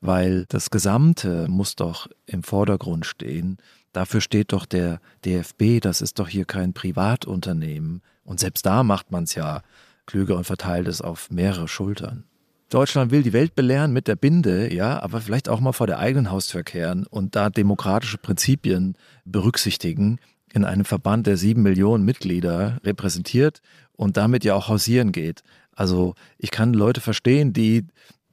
weil 0.00 0.44
das 0.48 0.70
Gesamte 0.70 1.46
muss 1.48 1.76
doch 1.76 2.08
im 2.26 2.42
Vordergrund 2.42 3.06
stehen. 3.06 3.58
Dafür 3.92 4.20
steht 4.20 4.52
doch 4.52 4.66
der 4.66 5.00
DFB, 5.24 5.80
das 5.80 6.00
ist 6.00 6.18
doch 6.18 6.28
hier 6.28 6.44
kein 6.44 6.72
Privatunternehmen. 6.72 8.02
Und 8.24 8.40
selbst 8.40 8.66
da 8.66 8.82
macht 8.82 9.10
man 9.10 9.24
es 9.24 9.34
ja 9.34 9.62
klüger 10.08 10.36
und 10.36 10.44
verteilt 10.44 10.88
es 10.88 11.00
auf 11.00 11.30
mehrere 11.30 11.68
Schultern. 11.68 12.24
Deutschland 12.70 13.10
will 13.10 13.22
die 13.22 13.32
Welt 13.32 13.54
belehren 13.54 13.92
mit 13.92 14.08
der 14.08 14.16
Binde, 14.16 14.74
ja, 14.74 15.00
aber 15.02 15.20
vielleicht 15.20 15.48
auch 15.48 15.60
mal 15.60 15.72
vor 15.72 15.86
der 15.86 16.00
eigenen 16.00 16.30
Haustür 16.30 16.62
kehren 16.62 17.06
und 17.06 17.36
da 17.36 17.48
demokratische 17.48 18.18
Prinzipien 18.18 18.96
berücksichtigen 19.24 20.18
in 20.52 20.64
einem 20.64 20.84
Verband, 20.84 21.26
der 21.26 21.36
sieben 21.36 21.62
Millionen 21.62 22.04
Mitglieder 22.04 22.78
repräsentiert 22.84 23.60
und 23.92 24.16
damit 24.16 24.44
ja 24.44 24.54
auch 24.54 24.68
hausieren 24.68 25.12
geht. 25.12 25.42
Also 25.72 26.14
ich 26.38 26.50
kann 26.50 26.74
Leute 26.74 27.00
verstehen, 27.00 27.52
die, 27.52 27.86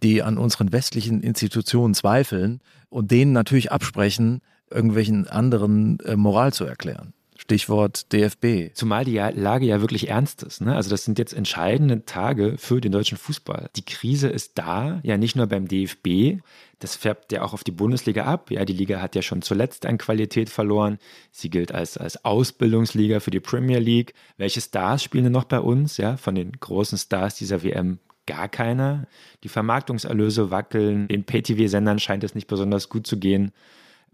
die 0.04 0.22
an 0.22 0.38
unseren 0.38 0.72
westlichen 0.72 1.22
Institutionen 1.22 1.94
zweifeln 1.94 2.60
und 2.90 3.12
denen 3.12 3.32
natürlich 3.32 3.72
absprechen, 3.72 4.42
irgendwelchen 4.70 5.28
anderen 5.28 6.00
äh, 6.00 6.16
Moral 6.16 6.54
zu 6.54 6.66
erklären. 6.66 7.15
Stichwort 7.38 8.14
DFB. 8.14 8.74
Zumal 8.74 9.04
die 9.04 9.18
Lage 9.18 9.66
ja 9.66 9.82
wirklich 9.82 10.08
ernst 10.10 10.42
ist. 10.44 10.62
Ne? 10.62 10.76
Also 10.76 10.90
das 10.90 11.04
sind 11.04 11.20
jetzt 11.20 11.34
entscheidende 11.34 12.06
Tage 12.06 12.56
für 12.58 12.80
den 12.80 12.94
deutschen 12.94 13.18
Fußball. 13.18 13.70
Die 13.76 13.84
Krise 13.84 14.30
ist 14.30 14.58
da, 14.58 15.02
ja 15.04 15.18
nicht 15.18 15.36
nur 15.36 15.48
beim 15.48 15.68
DFB. 15.68 16.42
Das 16.80 16.96
färbt 16.96 17.32
ja 17.34 17.42
auch 17.42 17.54
auf 17.54 17.64
die 17.64 17.72
Bundesliga 17.72 18.24
ab. 18.24 18.52
Ja, 18.52 18.64
die 18.64 18.74
Liga 18.74 19.02
hat 19.02 19.16
ja 19.16 19.22
schon 19.22 19.42
zuletzt 19.42 19.86
an 19.86 19.98
Qualität 19.98 20.50
verloren. 20.50 20.98
Sie 21.32 21.50
gilt 21.50 21.74
als, 21.74 21.98
als 21.98 22.24
Ausbildungsliga 22.24 23.20
für 23.20 23.32
die 23.32 23.40
Premier 23.42 23.80
League. 23.80 24.14
Welche 24.38 24.62
Stars 24.62 25.04
spielen 25.04 25.26
denn 25.26 25.34
noch 25.34 25.46
bei 25.46 25.60
uns? 25.60 25.98
Ja, 25.98 26.16
von 26.16 26.36
den 26.36 26.54
großen 26.54 26.98
Stars 26.98 27.36
dieser 27.36 27.64
WM 27.64 28.00
gar 28.28 28.48
keiner. 28.48 29.08
Die 29.44 29.50
Vermarktungserlöse 29.50 30.52
wackeln. 30.52 31.08
Den 31.10 31.26
Pay-TV-Sendern 31.26 32.00
scheint 32.00 32.24
es 32.24 32.34
nicht 32.34 32.48
besonders 32.48 32.90
gut 32.90 33.06
zu 33.06 33.18
gehen 33.18 33.52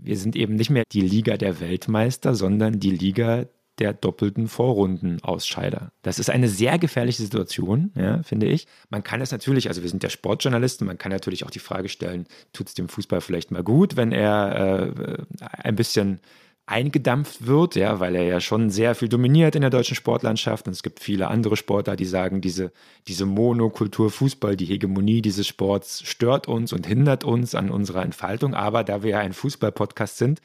wir 0.02 0.18
sind 0.18 0.36
eben 0.36 0.56
nicht 0.56 0.70
mehr 0.70 0.84
die 0.92 1.02
Liga 1.02 1.38
der 1.38 1.60
Weltmeister, 1.60 2.36
sondern 2.36 2.80
die 2.80 2.92
Liga 2.92 3.46
der 3.80 3.94
doppelten 3.94 4.48
Vorrundenausscheider. 4.48 5.92
Das 6.02 6.20
ist 6.20 6.30
eine 6.30 6.48
sehr 6.48 6.78
gefährliche 6.78 7.24
Situation, 7.24 7.92
ja, 7.96 8.22
finde 8.22 8.48
ich. 8.48 8.68
Man 8.90 9.04
kann 9.04 9.22
es 9.22 9.32
natürlich, 9.32 9.70
also 9.70 9.82
wir 9.82 9.90
sind 9.90 10.04
ja 10.04 10.10
Sportjournalisten, 10.10 10.86
man 10.86 10.98
kann 10.98 11.12
natürlich 11.12 11.46
auch 11.46 11.50
die 11.50 11.60
Frage 11.60 11.90
stellen, 11.90 12.28
tut 12.54 12.68
es 12.68 12.74
dem 12.74 12.90
Fußball 12.90 13.22
vielleicht 13.22 13.50
mal 13.52 13.64
gut, 13.64 13.96
wenn 13.96 14.12
er 14.12 14.94
äh, 14.98 15.24
ein 15.64 15.76
bisschen 15.76 16.20
eingedampft 16.66 17.46
wird, 17.48 17.76
ja, 17.76 18.00
weil 18.00 18.16
er 18.16 18.24
ja 18.24 18.40
schon 18.40 18.70
sehr 18.70 18.96
viel 18.96 19.10
dominiert 19.10 19.56
in 19.56 19.62
der 19.62 19.70
deutschen 19.70 19.96
Sportlandschaft. 19.96 20.68
Und 20.68 20.74
es 20.74 20.84
gibt 20.84 21.00
viele 21.00 21.28
andere 21.28 21.58
Sportler, 21.58 21.96
die 21.96 22.06
sagen, 22.06 22.42
diese, 22.42 22.72
diese 23.08 23.26
Monokultur 23.26 24.10
Fußball, 24.10 24.56
die 24.56 24.66
Hegemonie 24.66 25.22
dieses 25.22 25.48
Sports 25.48 26.02
stört 26.06 26.48
uns 26.48 26.72
und 26.72 26.88
hindert 26.88 27.24
uns 27.24 27.56
an 27.56 27.70
unserer 27.72 28.04
Entfaltung. 28.04 28.54
Aber 28.54 28.84
da 28.84 29.04
wir 29.04 29.12
ja 29.12 29.20
ein 29.20 29.34
Fußball-Podcast 29.34 30.18
sind, 30.18 30.42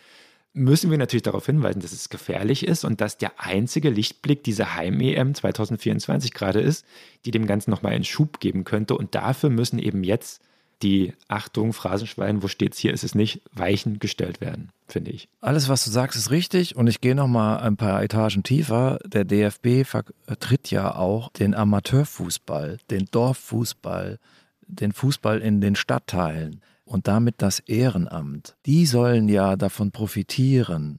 müssen 0.52 0.90
wir 0.90 0.98
natürlich 0.98 1.22
darauf 1.22 1.46
hinweisen, 1.46 1.80
dass 1.80 1.92
es 1.92 2.08
gefährlich 2.08 2.66
ist 2.66 2.84
und 2.84 3.00
dass 3.00 3.18
der 3.18 3.32
einzige 3.38 3.90
Lichtblick 3.90 4.42
dieser 4.42 4.74
Heim-EM 4.74 5.34
2024 5.34 6.32
gerade 6.32 6.60
ist, 6.60 6.86
die 7.26 7.30
dem 7.30 7.46
Ganzen 7.46 7.70
nochmal 7.70 7.92
einen 7.92 8.04
Schub 8.04 8.40
geben 8.40 8.64
könnte. 8.64 8.96
Und 8.96 9.14
dafür 9.14 9.50
müssen 9.50 9.78
eben 9.78 10.02
jetzt 10.02 10.42
die 10.82 11.14
Achtung, 11.28 11.72
Phrasenschwein, 11.72 12.42
wo 12.42 12.48
steht's 12.48 12.78
hier, 12.78 12.92
ist 12.92 13.04
es 13.04 13.14
nicht, 13.14 13.40
Weichen 13.52 13.98
gestellt 13.98 14.40
werden, 14.40 14.70
finde 14.88 15.10
ich. 15.10 15.28
Alles, 15.40 15.68
was 15.68 15.84
du 15.84 15.90
sagst, 15.90 16.18
ist 16.18 16.30
richtig 16.30 16.76
und 16.76 16.86
ich 16.86 17.00
gehe 17.00 17.14
noch 17.14 17.28
mal 17.28 17.58
ein 17.58 17.76
paar 17.76 18.02
Etagen 18.02 18.42
tiefer. 18.42 18.98
Der 19.06 19.24
DFB 19.24 19.86
vertritt 19.86 20.70
ja 20.70 20.94
auch 20.94 21.30
den 21.32 21.54
Amateurfußball, 21.54 22.78
den 22.90 23.06
Dorffußball, 23.10 24.18
den 24.66 24.92
Fußball 24.92 25.40
in 25.40 25.60
den 25.60 25.76
Stadtteilen 25.76 26.60
und 26.84 27.08
damit 27.08 27.36
das 27.38 27.60
Ehrenamt. 27.60 28.56
Die 28.66 28.86
sollen 28.86 29.28
ja 29.28 29.56
davon 29.56 29.92
profitieren, 29.92 30.98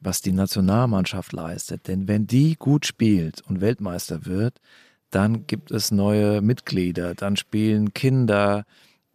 was 0.00 0.20
die 0.22 0.32
Nationalmannschaft 0.32 1.32
leistet. 1.32 1.88
Denn 1.88 2.08
wenn 2.08 2.26
die 2.26 2.56
gut 2.56 2.86
spielt 2.86 3.42
und 3.42 3.60
Weltmeister 3.60 4.26
wird, 4.26 4.60
dann 5.10 5.46
gibt 5.46 5.70
es 5.70 5.90
neue 5.90 6.42
Mitglieder, 6.42 7.14
dann 7.14 7.36
spielen 7.36 7.94
Kinder 7.94 8.64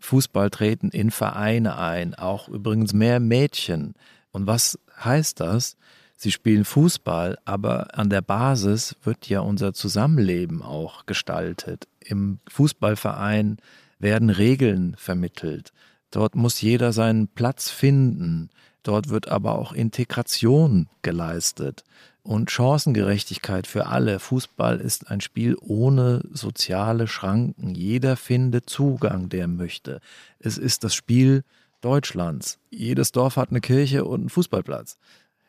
Fußball 0.03 0.49
treten 0.49 0.89
in 0.89 1.11
Vereine 1.11 1.77
ein, 1.77 2.13
auch 2.13 2.49
übrigens 2.49 2.93
mehr 2.93 3.19
Mädchen. 3.19 3.93
Und 4.31 4.47
was 4.47 4.77
heißt 5.01 5.39
das? 5.39 5.77
Sie 6.17 6.31
spielen 6.31 6.65
Fußball, 6.65 7.37
aber 7.45 7.97
an 7.97 8.09
der 8.09 8.21
Basis 8.21 8.95
wird 9.03 9.29
ja 9.29 9.39
unser 9.39 9.73
Zusammenleben 9.73 10.61
auch 10.61 11.05
gestaltet. 11.05 11.87
Im 12.01 12.39
Fußballverein 12.49 13.57
werden 13.97 14.29
Regeln 14.29 14.95
vermittelt. 14.97 15.71
Dort 16.11 16.35
muss 16.35 16.61
jeder 16.61 16.91
seinen 16.91 17.29
Platz 17.29 17.69
finden. 17.69 18.49
Dort 18.83 19.07
wird 19.09 19.29
aber 19.29 19.57
auch 19.57 19.71
Integration 19.71 20.89
geleistet 21.01 21.83
und 22.23 22.49
Chancengerechtigkeit 22.49 23.67
für 23.67 23.87
alle. 23.87 24.19
Fußball 24.19 24.79
ist 24.79 25.11
ein 25.11 25.21
Spiel 25.21 25.57
ohne 25.59 26.23
soziale 26.31 27.07
Schranken. 27.07 27.75
Jeder 27.75 28.15
findet 28.15 28.69
Zugang, 28.69 29.29
der 29.29 29.47
möchte. 29.47 29.99
Es 30.39 30.57
ist 30.57 30.83
das 30.83 30.95
Spiel 30.95 31.43
Deutschlands. 31.81 32.59
Jedes 32.69 33.11
Dorf 33.11 33.35
hat 33.35 33.49
eine 33.49 33.61
Kirche 33.61 34.05
und 34.05 34.21
einen 34.21 34.29
Fußballplatz. 34.29 34.97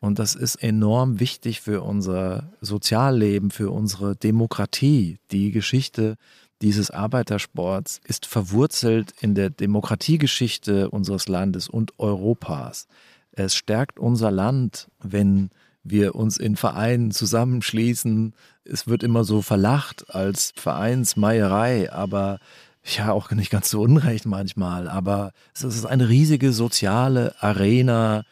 Und 0.01 0.19
das 0.19 0.35
ist 0.35 0.57
enorm 0.57 1.21
wichtig 1.21 1.63
für 1.63 1.83
unser 1.83 2.53
Sozialleben, 2.61 3.51
für 3.51 3.71
unsere 3.71 4.17
Demokratie. 4.17 5.19
Die 5.31 5.51
Geschichte 5.51 6.17
dieses 6.61 6.91
Arbeitersports 6.91 8.01
ist 8.05 8.27
verwurzelt 8.27 9.15
in 9.21 9.35
der 9.35 9.51
Demokratiegeschichte 9.51 10.91
unseres 10.91 11.29
Landes 11.29 11.69
und 11.69 11.99
Europas. 11.99 12.87
Es 13.33 13.55
stärkt 13.55 13.99
unser 13.99 14.31
Land, 14.31 14.89
wenn 15.03 15.51
wir 15.85 16.15
uns 16.15 16.39
in 16.39 16.57
Vereinen 16.57 17.11
zusammenschließen. 17.11 18.35
Es 18.65 18.89
wird 18.89 19.03
immer 19.03 19.25
so 19.25 19.43
verlacht 19.43 20.15
als 20.15 20.53
Vereinsmeierei, 20.57 21.93
aber 21.93 22.39
ja, 22.97 23.13
auch 23.13 23.31
nicht 23.31 23.51
ganz 23.51 23.71
so 23.71 23.83
unrecht 23.83 24.27
manchmal. 24.27 24.89
Aber 24.89 25.33
es 25.55 25.63
ist 25.63 25.87
eine 25.87 26.09
riesige 26.09 26.53
soziale 26.53 27.35
Arena, 27.41 28.25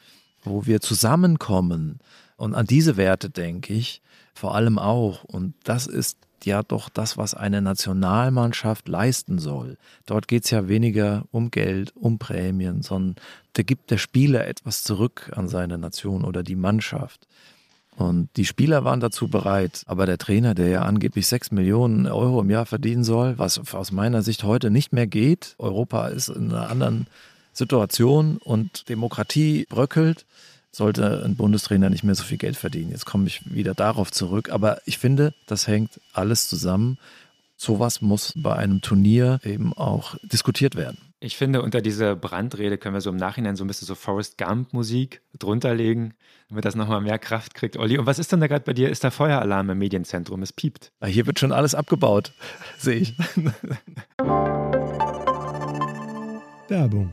wo 0.42 0.66
wir 0.66 0.80
zusammenkommen. 0.80 2.00
Und 2.36 2.54
an 2.54 2.66
diese 2.66 2.96
Werte 2.96 3.30
denke 3.30 3.72
ich 3.74 4.02
vor 4.34 4.54
allem 4.54 4.78
auch. 4.78 5.24
Und 5.24 5.54
das 5.64 5.86
ist 5.86 6.18
ja 6.44 6.62
doch 6.62 6.88
das, 6.88 7.16
was 7.16 7.34
eine 7.34 7.62
Nationalmannschaft 7.62 8.88
leisten 8.88 9.38
soll. 9.38 9.76
Dort 10.06 10.28
geht 10.28 10.44
es 10.44 10.50
ja 10.50 10.68
weniger 10.68 11.24
um 11.30 11.50
Geld, 11.50 11.92
um 11.96 12.18
Prämien, 12.18 12.82
sondern 12.82 13.16
da 13.54 13.62
gibt 13.62 13.90
der 13.90 13.98
Spieler 13.98 14.46
etwas 14.46 14.82
zurück 14.82 15.30
an 15.34 15.48
seine 15.48 15.78
Nation 15.78 16.24
oder 16.24 16.42
die 16.42 16.56
Mannschaft. 16.56 17.26
Und 17.96 18.30
die 18.36 18.46
Spieler 18.46 18.84
waren 18.84 19.00
dazu 19.00 19.28
bereit, 19.28 19.82
aber 19.86 20.06
der 20.06 20.18
Trainer, 20.18 20.54
der 20.54 20.68
ja 20.68 20.82
angeblich 20.82 21.26
sechs 21.26 21.50
Millionen 21.50 22.06
Euro 22.06 22.40
im 22.40 22.50
Jahr 22.50 22.64
verdienen 22.64 23.04
soll, 23.04 23.38
was 23.38 23.58
aus 23.74 23.92
meiner 23.92 24.22
Sicht 24.22 24.44
heute 24.44 24.70
nicht 24.70 24.92
mehr 24.92 25.06
geht. 25.06 25.54
Europa 25.58 26.08
ist 26.08 26.28
in 26.28 26.50
einer 26.50 26.70
anderen 26.70 27.06
Situation 27.52 28.38
und 28.38 28.88
Demokratie 28.88 29.66
bröckelt 29.68 30.24
sollte 30.72 31.22
ein 31.24 31.36
Bundestrainer 31.36 31.90
nicht 31.90 32.02
mehr 32.02 32.14
so 32.14 32.24
viel 32.24 32.38
Geld 32.38 32.56
verdienen. 32.56 32.90
Jetzt 32.90 33.04
komme 33.04 33.26
ich 33.26 33.54
wieder 33.54 33.74
darauf 33.74 34.10
zurück. 34.10 34.50
Aber 34.50 34.80
ich 34.86 34.98
finde, 34.98 35.34
das 35.46 35.68
hängt 35.68 36.00
alles 36.14 36.48
zusammen. 36.48 36.98
Sowas 37.56 38.00
muss 38.00 38.32
bei 38.34 38.56
einem 38.56 38.80
Turnier 38.80 39.38
eben 39.44 39.72
auch 39.74 40.16
diskutiert 40.22 40.74
werden. 40.74 40.98
Ich 41.20 41.36
finde, 41.36 41.62
unter 41.62 41.80
dieser 41.80 42.16
Brandrede 42.16 42.78
können 42.78 42.94
wir 42.94 43.00
so 43.00 43.10
im 43.10 43.16
Nachhinein 43.16 43.54
so 43.54 43.62
ein 43.62 43.68
bisschen 43.68 43.86
so 43.86 43.94
Forrest 43.94 44.36
Gump-Musik 44.38 45.22
drunter 45.38 45.72
legen, 45.72 46.14
damit 46.48 46.64
das 46.64 46.74
nochmal 46.74 47.00
mehr 47.00 47.20
Kraft 47.20 47.54
kriegt. 47.54 47.76
Olli, 47.76 47.96
und 47.98 48.06
was 48.06 48.18
ist 48.18 48.32
denn 48.32 48.40
da 48.40 48.48
gerade 48.48 48.64
bei 48.64 48.72
dir? 48.72 48.88
Ist 48.90 49.04
der 49.04 49.12
Feueralarm 49.12 49.70
im 49.70 49.78
Medienzentrum? 49.78 50.42
Es 50.42 50.52
piept. 50.52 50.90
Hier 51.04 51.26
wird 51.26 51.38
schon 51.38 51.52
alles 51.52 51.76
abgebaut, 51.76 52.32
sehe 52.78 52.96
ich. 52.96 53.14
Werbung. 56.68 57.12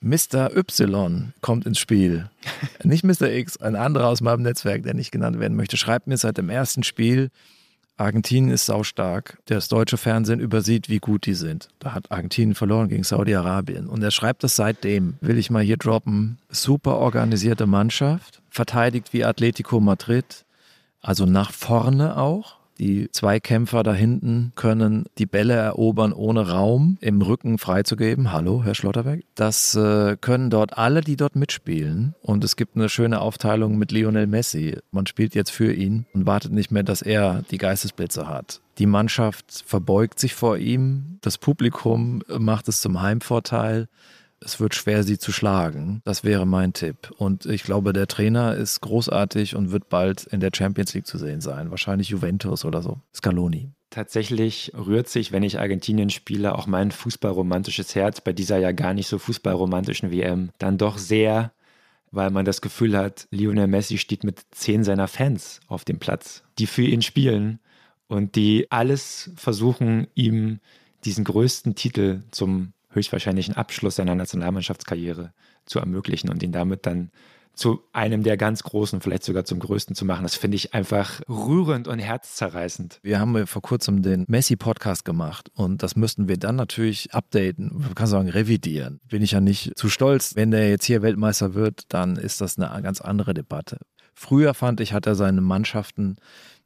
Mr. 0.00 0.56
Y 0.56 1.32
kommt 1.40 1.66
ins 1.66 1.78
Spiel. 1.78 2.30
nicht 2.84 3.04
Mr. 3.04 3.30
X, 3.30 3.56
ein 3.56 3.76
anderer 3.76 4.08
aus 4.08 4.20
meinem 4.20 4.42
Netzwerk, 4.42 4.82
der 4.82 4.94
nicht 4.94 5.10
genannt 5.10 5.40
werden 5.40 5.56
möchte, 5.56 5.76
schreibt 5.76 6.06
mir 6.06 6.16
seit 6.16 6.38
dem 6.38 6.50
ersten 6.50 6.82
Spiel, 6.82 7.30
Argentinien 7.98 8.52
ist 8.52 8.66
saustark. 8.66 9.38
Das 9.46 9.66
deutsche 9.66 9.96
Fernsehen 9.96 10.38
übersieht, 10.38 10.88
wie 10.88 10.98
gut 10.98 11.26
die 11.26 11.34
sind. 11.34 11.68
Da 11.80 11.94
hat 11.94 12.12
Argentinien 12.12 12.54
verloren 12.54 12.88
gegen 12.88 13.02
Saudi-Arabien. 13.02 13.88
Und 13.88 14.02
er 14.02 14.12
schreibt 14.12 14.44
das 14.44 14.54
seitdem. 14.54 15.14
Will 15.20 15.36
ich 15.36 15.50
mal 15.50 15.64
hier 15.64 15.76
droppen. 15.76 16.38
Super 16.48 16.98
organisierte 16.98 17.66
Mannschaft. 17.66 18.40
Verteidigt 18.50 19.12
wie 19.12 19.24
Atletico 19.24 19.80
Madrid. 19.80 20.44
Also 21.02 21.26
nach 21.26 21.50
vorne 21.50 22.16
auch. 22.16 22.57
Die 22.78 23.10
zwei 23.10 23.40
Kämpfer 23.40 23.82
da 23.82 23.92
hinten 23.92 24.52
können 24.54 25.06
die 25.18 25.26
Bälle 25.26 25.54
erobern, 25.54 26.12
ohne 26.12 26.48
Raum 26.48 26.96
im 27.00 27.20
Rücken 27.20 27.58
freizugeben. 27.58 28.32
Hallo, 28.32 28.62
Herr 28.62 28.74
Schlotterbeck. 28.74 29.24
Das 29.34 29.74
äh, 29.74 30.16
können 30.20 30.48
dort 30.48 30.78
alle, 30.78 31.00
die 31.00 31.16
dort 31.16 31.34
mitspielen. 31.34 32.14
Und 32.22 32.44
es 32.44 32.54
gibt 32.54 32.76
eine 32.76 32.88
schöne 32.88 33.20
Aufteilung 33.20 33.78
mit 33.78 33.90
Lionel 33.90 34.28
Messi. 34.28 34.76
Man 34.92 35.06
spielt 35.06 35.34
jetzt 35.34 35.50
für 35.50 35.72
ihn 35.72 36.06
und 36.14 36.26
wartet 36.26 36.52
nicht 36.52 36.70
mehr, 36.70 36.84
dass 36.84 37.02
er 37.02 37.42
die 37.50 37.58
Geistesblitze 37.58 38.28
hat. 38.28 38.60
Die 38.78 38.86
Mannschaft 38.86 39.64
verbeugt 39.66 40.20
sich 40.20 40.34
vor 40.34 40.56
ihm. 40.56 41.18
Das 41.20 41.36
Publikum 41.36 42.22
macht 42.28 42.68
es 42.68 42.80
zum 42.80 43.02
Heimvorteil 43.02 43.88
es 44.40 44.60
wird 44.60 44.74
schwer, 44.74 45.02
sie 45.02 45.18
zu 45.18 45.32
schlagen. 45.32 46.00
Das 46.04 46.24
wäre 46.24 46.46
mein 46.46 46.72
Tipp. 46.72 47.12
Und 47.16 47.46
ich 47.46 47.62
glaube, 47.62 47.92
der 47.92 48.06
Trainer 48.06 48.54
ist 48.54 48.80
großartig 48.80 49.56
und 49.56 49.70
wird 49.70 49.88
bald 49.88 50.24
in 50.24 50.40
der 50.40 50.50
Champions 50.54 50.94
League 50.94 51.06
zu 51.06 51.18
sehen 51.18 51.40
sein. 51.40 51.70
Wahrscheinlich 51.70 52.08
Juventus 52.08 52.64
oder 52.64 52.82
so. 52.82 53.00
Scaloni. 53.14 53.70
Tatsächlich 53.90 54.72
rührt 54.74 55.08
sich, 55.08 55.32
wenn 55.32 55.42
ich 55.42 55.58
Argentinien 55.58 56.10
spiele, 56.10 56.54
auch 56.54 56.66
mein 56.66 56.90
fußballromantisches 56.90 57.94
Herz 57.94 58.20
bei 58.20 58.32
dieser 58.32 58.58
ja 58.58 58.72
gar 58.72 58.92
nicht 58.92 59.08
so 59.08 59.18
fußballromantischen 59.18 60.10
WM 60.10 60.50
dann 60.58 60.76
doch 60.76 60.98
sehr, 60.98 61.52
weil 62.10 62.30
man 62.30 62.44
das 62.44 62.60
Gefühl 62.60 62.96
hat, 62.96 63.26
Lionel 63.30 63.66
Messi 63.66 63.96
steht 63.96 64.24
mit 64.24 64.42
zehn 64.50 64.84
seiner 64.84 65.08
Fans 65.08 65.60
auf 65.68 65.84
dem 65.84 65.98
Platz, 65.98 66.42
die 66.58 66.66
für 66.66 66.82
ihn 66.82 67.02
spielen 67.02 67.60
und 68.08 68.36
die 68.36 68.66
alles 68.70 69.30
versuchen, 69.36 70.06
ihm 70.14 70.60
diesen 71.04 71.24
größten 71.24 71.74
Titel 71.74 72.22
zum 72.30 72.72
höchstwahrscheinlich 72.98 73.48
einen 73.48 73.56
Abschluss 73.56 73.96
seiner 73.96 74.14
Nationalmannschaftskarriere 74.14 75.32
zu 75.64 75.78
ermöglichen 75.78 76.30
und 76.30 76.42
ihn 76.42 76.52
damit 76.52 76.86
dann 76.86 77.10
zu 77.58 77.82
einem 77.92 78.22
der 78.22 78.36
ganz 78.36 78.62
großen, 78.62 79.00
vielleicht 79.00 79.24
sogar 79.24 79.44
zum 79.44 79.58
größten 79.58 79.96
zu 79.96 80.04
machen. 80.04 80.22
Das 80.22 80.36
finde 80.36 80.54
ich 80.54 80.74
einfach 80.74 81.20
rührend 81.28 81.88
und 81.88 81.98
herzzerreißend. 81.98 83.00
Wir 83.02 83.18
haben 83.18 83.46
vor 83.48 83.62
kurzem 83.62 84.02
den 84.02 84.24
Messi-Podcast 84.28 85.04
gemacht 85.04 85.50
und 85.54 85.82
das 85.82 85.96
müssten 85.96 86.28
wir 86.28 86.36
dann 86.36 86.54
natürlich 86.54 87.12
updaten, 87.12 87.72
man 87.74 87.94
kann 87.96 88.06
sagen 88.06 88.28
revidieren. 88.28 89.00
Bin 89.08 89.22
ich 89.22 89.32
ja 89.32 89.40
nicht 89.40 89.76
zu 89.76 89.88
stolz. 89.88 90.36
Wenn 90.36 90.52
der 90.52 90.70
jetzt 90.70 90.84
hier 90.84 91.02
Weltmeister 91.02 91.54
wird, 91.54 91.92
dann 91.92 92.16
ist 92.16 92.40
das 92.40 92.58
eine 92.58 92.80
ganz 92.82 93.00
andere 93.00 93.34
Debatte. 93.34 93.78
Früher 94.14 94.54
fand 94.54 94.80
ich, 94.80 94.92
hat 94.92 95.06
er 95.06 95.14
seine 95.14 95.40
Mannschaften 95.40 96.16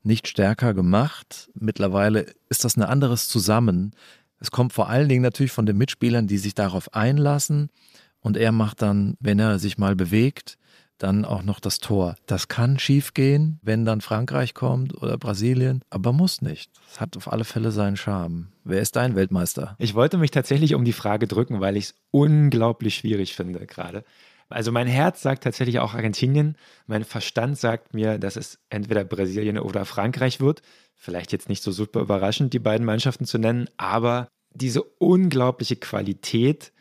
nicht 0.02 0.28
stärker 0.28 0.74
gemacht. 0.74 1.50
Mittlerweile 1.54 2.26
ist 2.48 2.64
das 2.64 2.76
ein 2.76 2.82
anderes 2.82 3.28
Zusammen. 3.28 3.94
Es 4.42 4.50
kommt 4.50 4.72
vor 4.72 4.88
allen 4.88 5.08
Dingen 5.08 5.22
natürlich 5.22 5.52
von 5.52 5.66
den 5.66 5.78
Mitspielern, 5.78 6.26
die 6.26 6.36
sich 6.36 6.56
darauf 6.56 6.92
einlassen. 6.94 7.70
Und 8.18 8.36
er 8.36 8.50
macht 8.50 8.82
dann, 8.82 9.16
wenn 9.20 9.38
er 9.38 9.60
sich 9.60 9.78
mal 9.78 9.94
bewegt, 9.94 10.58
dann 10.98 11.24
auch 11.24 11.44
noch 11.44 11.60
das 11.60 11.78
Tor. 11.78 12.16
Das 12.26 12.48
kann 12.48 12.78
schiefgehen, 12.80 13.60
wenn 13.62 13.84
dann 13.84 14.00
Frankreich 14.00 14.52
kommt 14.52 15.00
oder 15.00 15.16
Brasilien, 15.16 15.82
aber 15.90 16.12
muss 16.12 16.42
nicht. 16.42 16.72
Es 16.90 17.00
hat 17.00 17.16
auf 17.16 17.32
alle 17.32 17.44
Fälle 17.44 17.70
seinen 17.70 17.96
Charme. 17.96 18.48
Wer 18.64 18.80
ist 18.80 18.96
dein 18.96 19.14
Weltmeister? 19.14 19.76
Ich 19.78 19.94
wollte 19.94 20.18
mich 20.18 20.32
tatsächlich 20.32 20.74
um 20.74 20.84
die 20.84 20.92
Frage 20.92 21.28
drücken, 21.28 21.60
weil 21.60 21.76
ich 21.76 21.84
es 21.84 21.94
unglaublich 22.10 22.96
schwierig 22.96 23.34
finde 23.34 23.64
gerade. 23.66 24.04
Also 24.48 24.72
mein 24.72 24.86
Herz 24.86 25.22
sagt 25.22 25.44
tatsächlich 25.44 25.78
auch 25.78 25.94
Argentinien. 25.94 26.56
Mein 26.86 27.04
Verstand 27.04 27.58
sagt 27.58 27.94
mir, 27.94 28.18
dass 28.18 28.36
es 28.36 28.58
entweder 28.70 29.04
Brasilien 29.04 29.58
oder 29.58 29.84
Frankreich 29.84 30.40
wird. 30.40 30.62
Vielleicht 30.94 31.32
jetzt 31.32 31.48
nicht 31.48 31.62
so 31.62 31.72
super 31.72 32.00
überraschend, 32.00 32.52
die 32.52 32.58
beiden 32.58 32.86
Mannschaften 32.86 33.24
zu 33.24 33.38
nennen, 33.38 33.68
aber 33.76 34.28
diese 34.54 34.82
unglaubliche 34.82 35.76
Qualität 35.76 36.72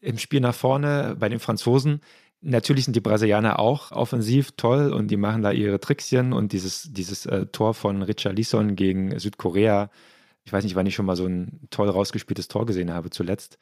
im 0.00 0.18
Spiel 0.18 0.40
nach 0.40 0.54
vorne 0.54 1.16
bei 1.18 1.28
den 1.28 1.38
Franzosen. 1.38 2.00
Natürlich 2.40 2.84
sind 2.84 2.94
die 2.94 3.00
Brasilianer 3.00 3.58
auch 3.58 3.90
offensiv 3.90 4.52
toll 4.56 4.92
und 4.92 5.08
die 5.08 5.16
machen 5.16 5.42
da 5.42 5.50
ihre 5.50 5.80
Trickschen 5.80 6.32
und 6.32 6.52
dieses, 6.52 6.92
dieses 6.92 7.26
äh, 7.26 7.46
Tor 7.46 7.74
von 7.74 8.02
Richard 8.02 8.36
Lisson 8.36 8.76
gegen 8.76 9.18
Südkorea. 9.18 9.90
Ich 10.44 10.52
weiß 10.52 10.62
nicht, 10.62 10.76
wann 10.76 10.86
ich 10.86 10.94
schon 10.94 11.06
mal 11.06 11.16
so 11.16 11.26
ein 11.26 11.66
toll 11.70 11.88
rausgespieltes 11.88 12.48
Tor 12.48 12.64
gesehen 12.64 12.92
habe 12.92 13.10
zuletzt. 13.10 13.58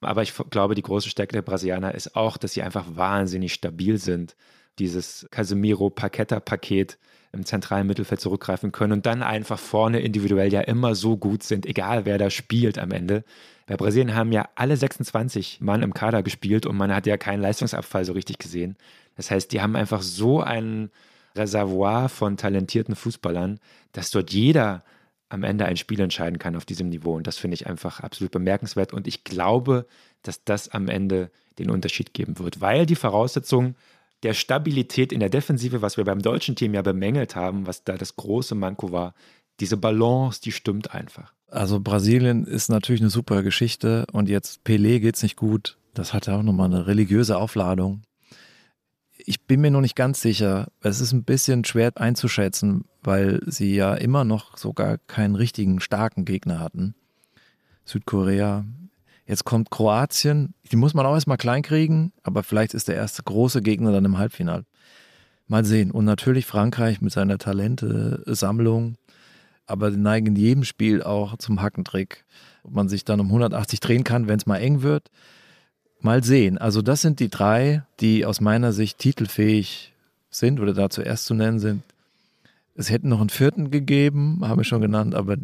Aber 0.00 0.22
ich 0.22 0.32
glaube, 0.50 0.74
die 0.74 0.82
große 0.82 1.10
Stärke 1.10 1.32
der 1.32 1.42
Brasilianer 1.42 1.94
ist 1.94 2.16
auch, 2.16 2.36
dass 2.36 2.54
sie 2.54 2.62
einfach 2.62 2.86
wahnsinnig 2.94 3.52
stabil 3.52 3.98
sind. 3.98 4.36
Dieses 4.78 5.26
Casemiro-Paqueta-Paket 5.30 6.98
im 7.32 7.44
zentralen 7.44 7.86
Mittelfeld 7.86 8.20
zurückgreifen 8.20 8.72
können 8.72 8.94
und 8.94 9.06
dann 9.06 9.22
einfach 9.22 9.58
vorne 9.58 10.00
individuell 10.00 10.52
ja 10.52 10.62
immer 10.62 10.94
so 10.94 11.16
gut 11.16 11.42
sind, 11.42 11.64
egal 11.64 12.04
wer 12.04 12.18
da 12.18 12.28
spielt 12.30 12.78
am 12.78 12.90
Ende. 12.90 13.24
Bei 13.66 13.76
Brasilien 13.76 14.16
haben 14.16 14.32
ja 14.32 14.48
alle 14.56 14.76
26 14.76 15.60
Mann 15.60 15.82
im 15.82 15.94
Kader 15.94 16.24
gespielt 16.24 16.66
und 16.66 16.76
man 16.76 16.92
hat 16.92 17.06
ja 17.06 17.16
keinen 17.16 17.40
Leistungsabfall 17.40 18.04
so 18.04 18.14
richtig 18.14 18.38
gesehen. 18.38 18.76
Das 19.16 19.30
heißt, 19.30 19.52
die 19.52 19.60
haben 19.60 19.76
einfach 19.76 20.02
so 20.02 20.40
ein 20.40 20.90
Reservoir 21.36 22.08
von 22.08 22.36
talentierten 22.36 22.96
Fußballern, 22.96 23.60
dass 23.92 24.10
dort 24.10 24.32
jeder 24.32 24.82
am 25.30 25.44
Ende 25.44 25.64
ein 25.64 25.76
Spiel 25.76 26.00
entscheiden 26.00 26.38
kann 26.38 26.56
auf 26.56 26.66
diesem 26.66 26.88
Niveau. 26.88 27.14
Und 27.14 27.26
das 27.26 27.38
finde 27.38 27.54
ich 27.54 27.66
einfach 27.66 28.00
absolut 28.00 28.32
bemerkenswert. 28.32 28.92
Und 28.92 29.06
ich 29.06 29.24
glaube, 29.24 29.86
dass 30.22 30.44
das 30.44 30.68
am 30.68 30.88
Ende 30.88 31.30
den 31.58 31.70
Unterschied 31.70 32.12
geben 32.12 32.38
wird, 32.38 32.60
weil 32.60 32.84
die 32.84 32.96
Voraussetzungen 32.96 33.76
der 34.22 34.34
Stabilität 34.34 35.12
in 35.12 35.20
der 35.20 35.30
Defensive, 35.30 35.80
was 35.80 35.96
wir 35.96 36.04
beim 36.04 36.20
deutschen 36.20 36.56
Team 36.56 36.74
ja 36.74 36.82
bemängelt 36.82 37.36
haben, 37.36 37.66
was 37.66 37.84
da 37.84 37.96
das 37.96 38.16
große 38.16 38.54
Manko 38.54 38.92
war, 38.92 39.14
diese 39.60 39.76
Balance, 39.76 40.40
die 40.42 40.52
stimmt 40.52 40.94
einfach. 40.94 41.32
Also 41.48 41.80
Brasilien 41.80 42.44
ist 42.44 42.68
natürlich 42.68 43.00
eine 43.00 43.10
super 43.10 43.42
Geschichte 43.42 44.06
und 44.12 44.28
jetzt 44.28 44.60
Pelé 44.64 45.00
geht 45.00 45.16
es 45.16 45.22
nicht 45.22 45.36
gut. 45.36 45.78
Das 45.94 46.12
hat 46.12 46.26
ja 46.26 46.38
auch 46.38 46.42
nochmal 46.42 46.66
eine 46.66 46.86
religiöse 46.86 47.38
Aufladung 47.38 48.02
ich 49.26 49.42
bin 49.42 49.60
mir 49.60 49.70
noch 49.70 49.80
nicht 49.80 49.96
ganz 49.96 50.20
sicher. 50.20 50.68
Es 50.80 51.00
ist 51.00 51.12
ein 51.12 51.24
bisschen 51.24 51.64
schwer 51.64 51.92
einzuschätzen, 51.96 52.84
weil 53.02 53.40
sie 53.46 53.74
ja 53.74 53.94
immer 53.94 54.24
noch 54.24 54.56
sogar 54.56 54.98
keinen 54.98 55.34
richtigen 55.34 55.80
starken 55.80 56.24
Gegner 56.24 56.58
hatten. 56.58 56.94
Südkorea. 57.84 58.64
Jetzt 59.26 59.44
kommt 59.44 59.70
Kroatien. 59.70 60.54
Die 60.70 60.76
muss 60.76 60.94
man 60.94 61.06
auch 61.06 61.14
erstmal 61.14 61.36
klein 61.36 61.62
kriegen, 61.62 62.12
aber 62.22 62.42
vielleicht 62.42 62.74
ist 62.74 62.88
der 62.88 62.96
erste 62.96 63.22
große 63.22 63.62
Gegner 63.62 63.92
dann 63.92 64.04
im 64.04 64.18
Halbfinale. 64.18 64.64
Mal 65.46 65.64
sehen. 65.64 65.90
Und 65.90 66.04
natürlich 66.04 66.46
Frankreich 66.46 67.00
mit 67.00 67.12
seiner 67.12 67.38
Talente-Sammlung. 67.38 68.96
Aber 69.66 69.90
die 69.90 69.96
neigen 69.96 70.28
in 70.28 70.36
jedem 70.36 70.64
Spiel 70.64 71.02
auch 71.02 71.36
zum 71.38 71.62
Hackentrick. 71.62 72.24
Ob 72.64 72.74
man 72.74 72.88
sich 72.88 73.04
dann 73.04 73.20
um 73.20 73.26
180 73.26 73.80
drehen 73.80 74.04
kann, 74.04 74.28
wenn 74.28 74.38
es 74.38 74.46
mal 74.46 74.58
eng 74.58 74.82
wird. 74.82 75.10
Mal 76.02 76.24
sehen. 76.24 76.58
Also 76.58 76.82
das 76.82 77.02
sind 77.02 77.20
die 77.20 77.28
drei, 77.28 77.82
die 78.00 78.24
aus 78.24 78.40
meiner 78.40 78.72
Sicht 78.72 78.98
titelfähig 78.98 79.92
sind 80.30 80.60
oder 80.60 80.72
da 80.72 80.90
zuerst 80.90 81.26
zu 81.26 81.34
nennen 81.34 81.58
sind. 81.58 81.82
Es 82.74 82.90
hätten 82.90 83.08
noch 83.08 83.20
einen 83.20 83.30
vierten 83.30 83.70
gegeben, 83.70 84.40
habe 84.42 84.62
ich 84.62 84.68
schon 84.68 84.80
genannt, 84.80 85.14
aber 85.14 85.36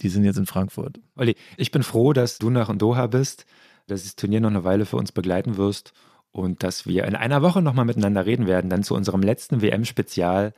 die 0.00 0.08
sind 0.08 0.24
jetzt 0.24 0.36
in 0.36 0.46
Frankfurt. 0.46 1.00
Olli, 1.16 1.34
ich 1.56 1.70
bin 1.70 1.82
froh, 1.82 2.12
dass 2.12 2.38
du 2.38 2.50
nach 2.50 2.74
Doha 2.76 3.06
bist, 3.06 3.46
dass 3.86 4.02
das 4.02 4.16
Turnier 4.16 4.40
noch 4.40 4.50
eine 4.50 4.64
Weile 4.64 4.86
für 4.86 4.96
uns 4.96 5.12
begleiten 5.12 5.56
wirst 5.56 5.92
und 6.32 6.62
dass 6.62 6.86
wir 6.86 7.04
in 7.04 7.14
einer 7.14 7.42
Woche 7.42 7.62
nochmal 7.62 7.84
miteinander 7.84 8.26
reden 8.26 8.46
werden, 8.46 8.70
dann 8.70 8.82
zu 8.82 8.94
unserem 8.94 9.22
letzten 9.22 9.62
WM-Spezial 9.62 10.52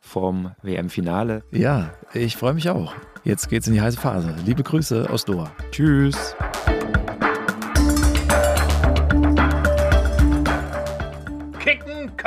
vom 0.00 0.50
WM-Finale. 0.62 1.44
Ja, 1.52 1.94
ich 2.12 2.36
freue 2.36 2.54
mich 2.54 2.68
auch. 2.68 2.92
Jetzt 3.24 3.48
geht's 3.48 3.68
in 3.68 3.74
die 3.74 3.80
heiße 3.80 3.98
Phase. 4.00 4.34
Liebe 4.44 4.64
Grüße 4.64 5.08
aus 5.08 5.24
Doha. 5.24 5.52
Tschüss. 5.70 6.34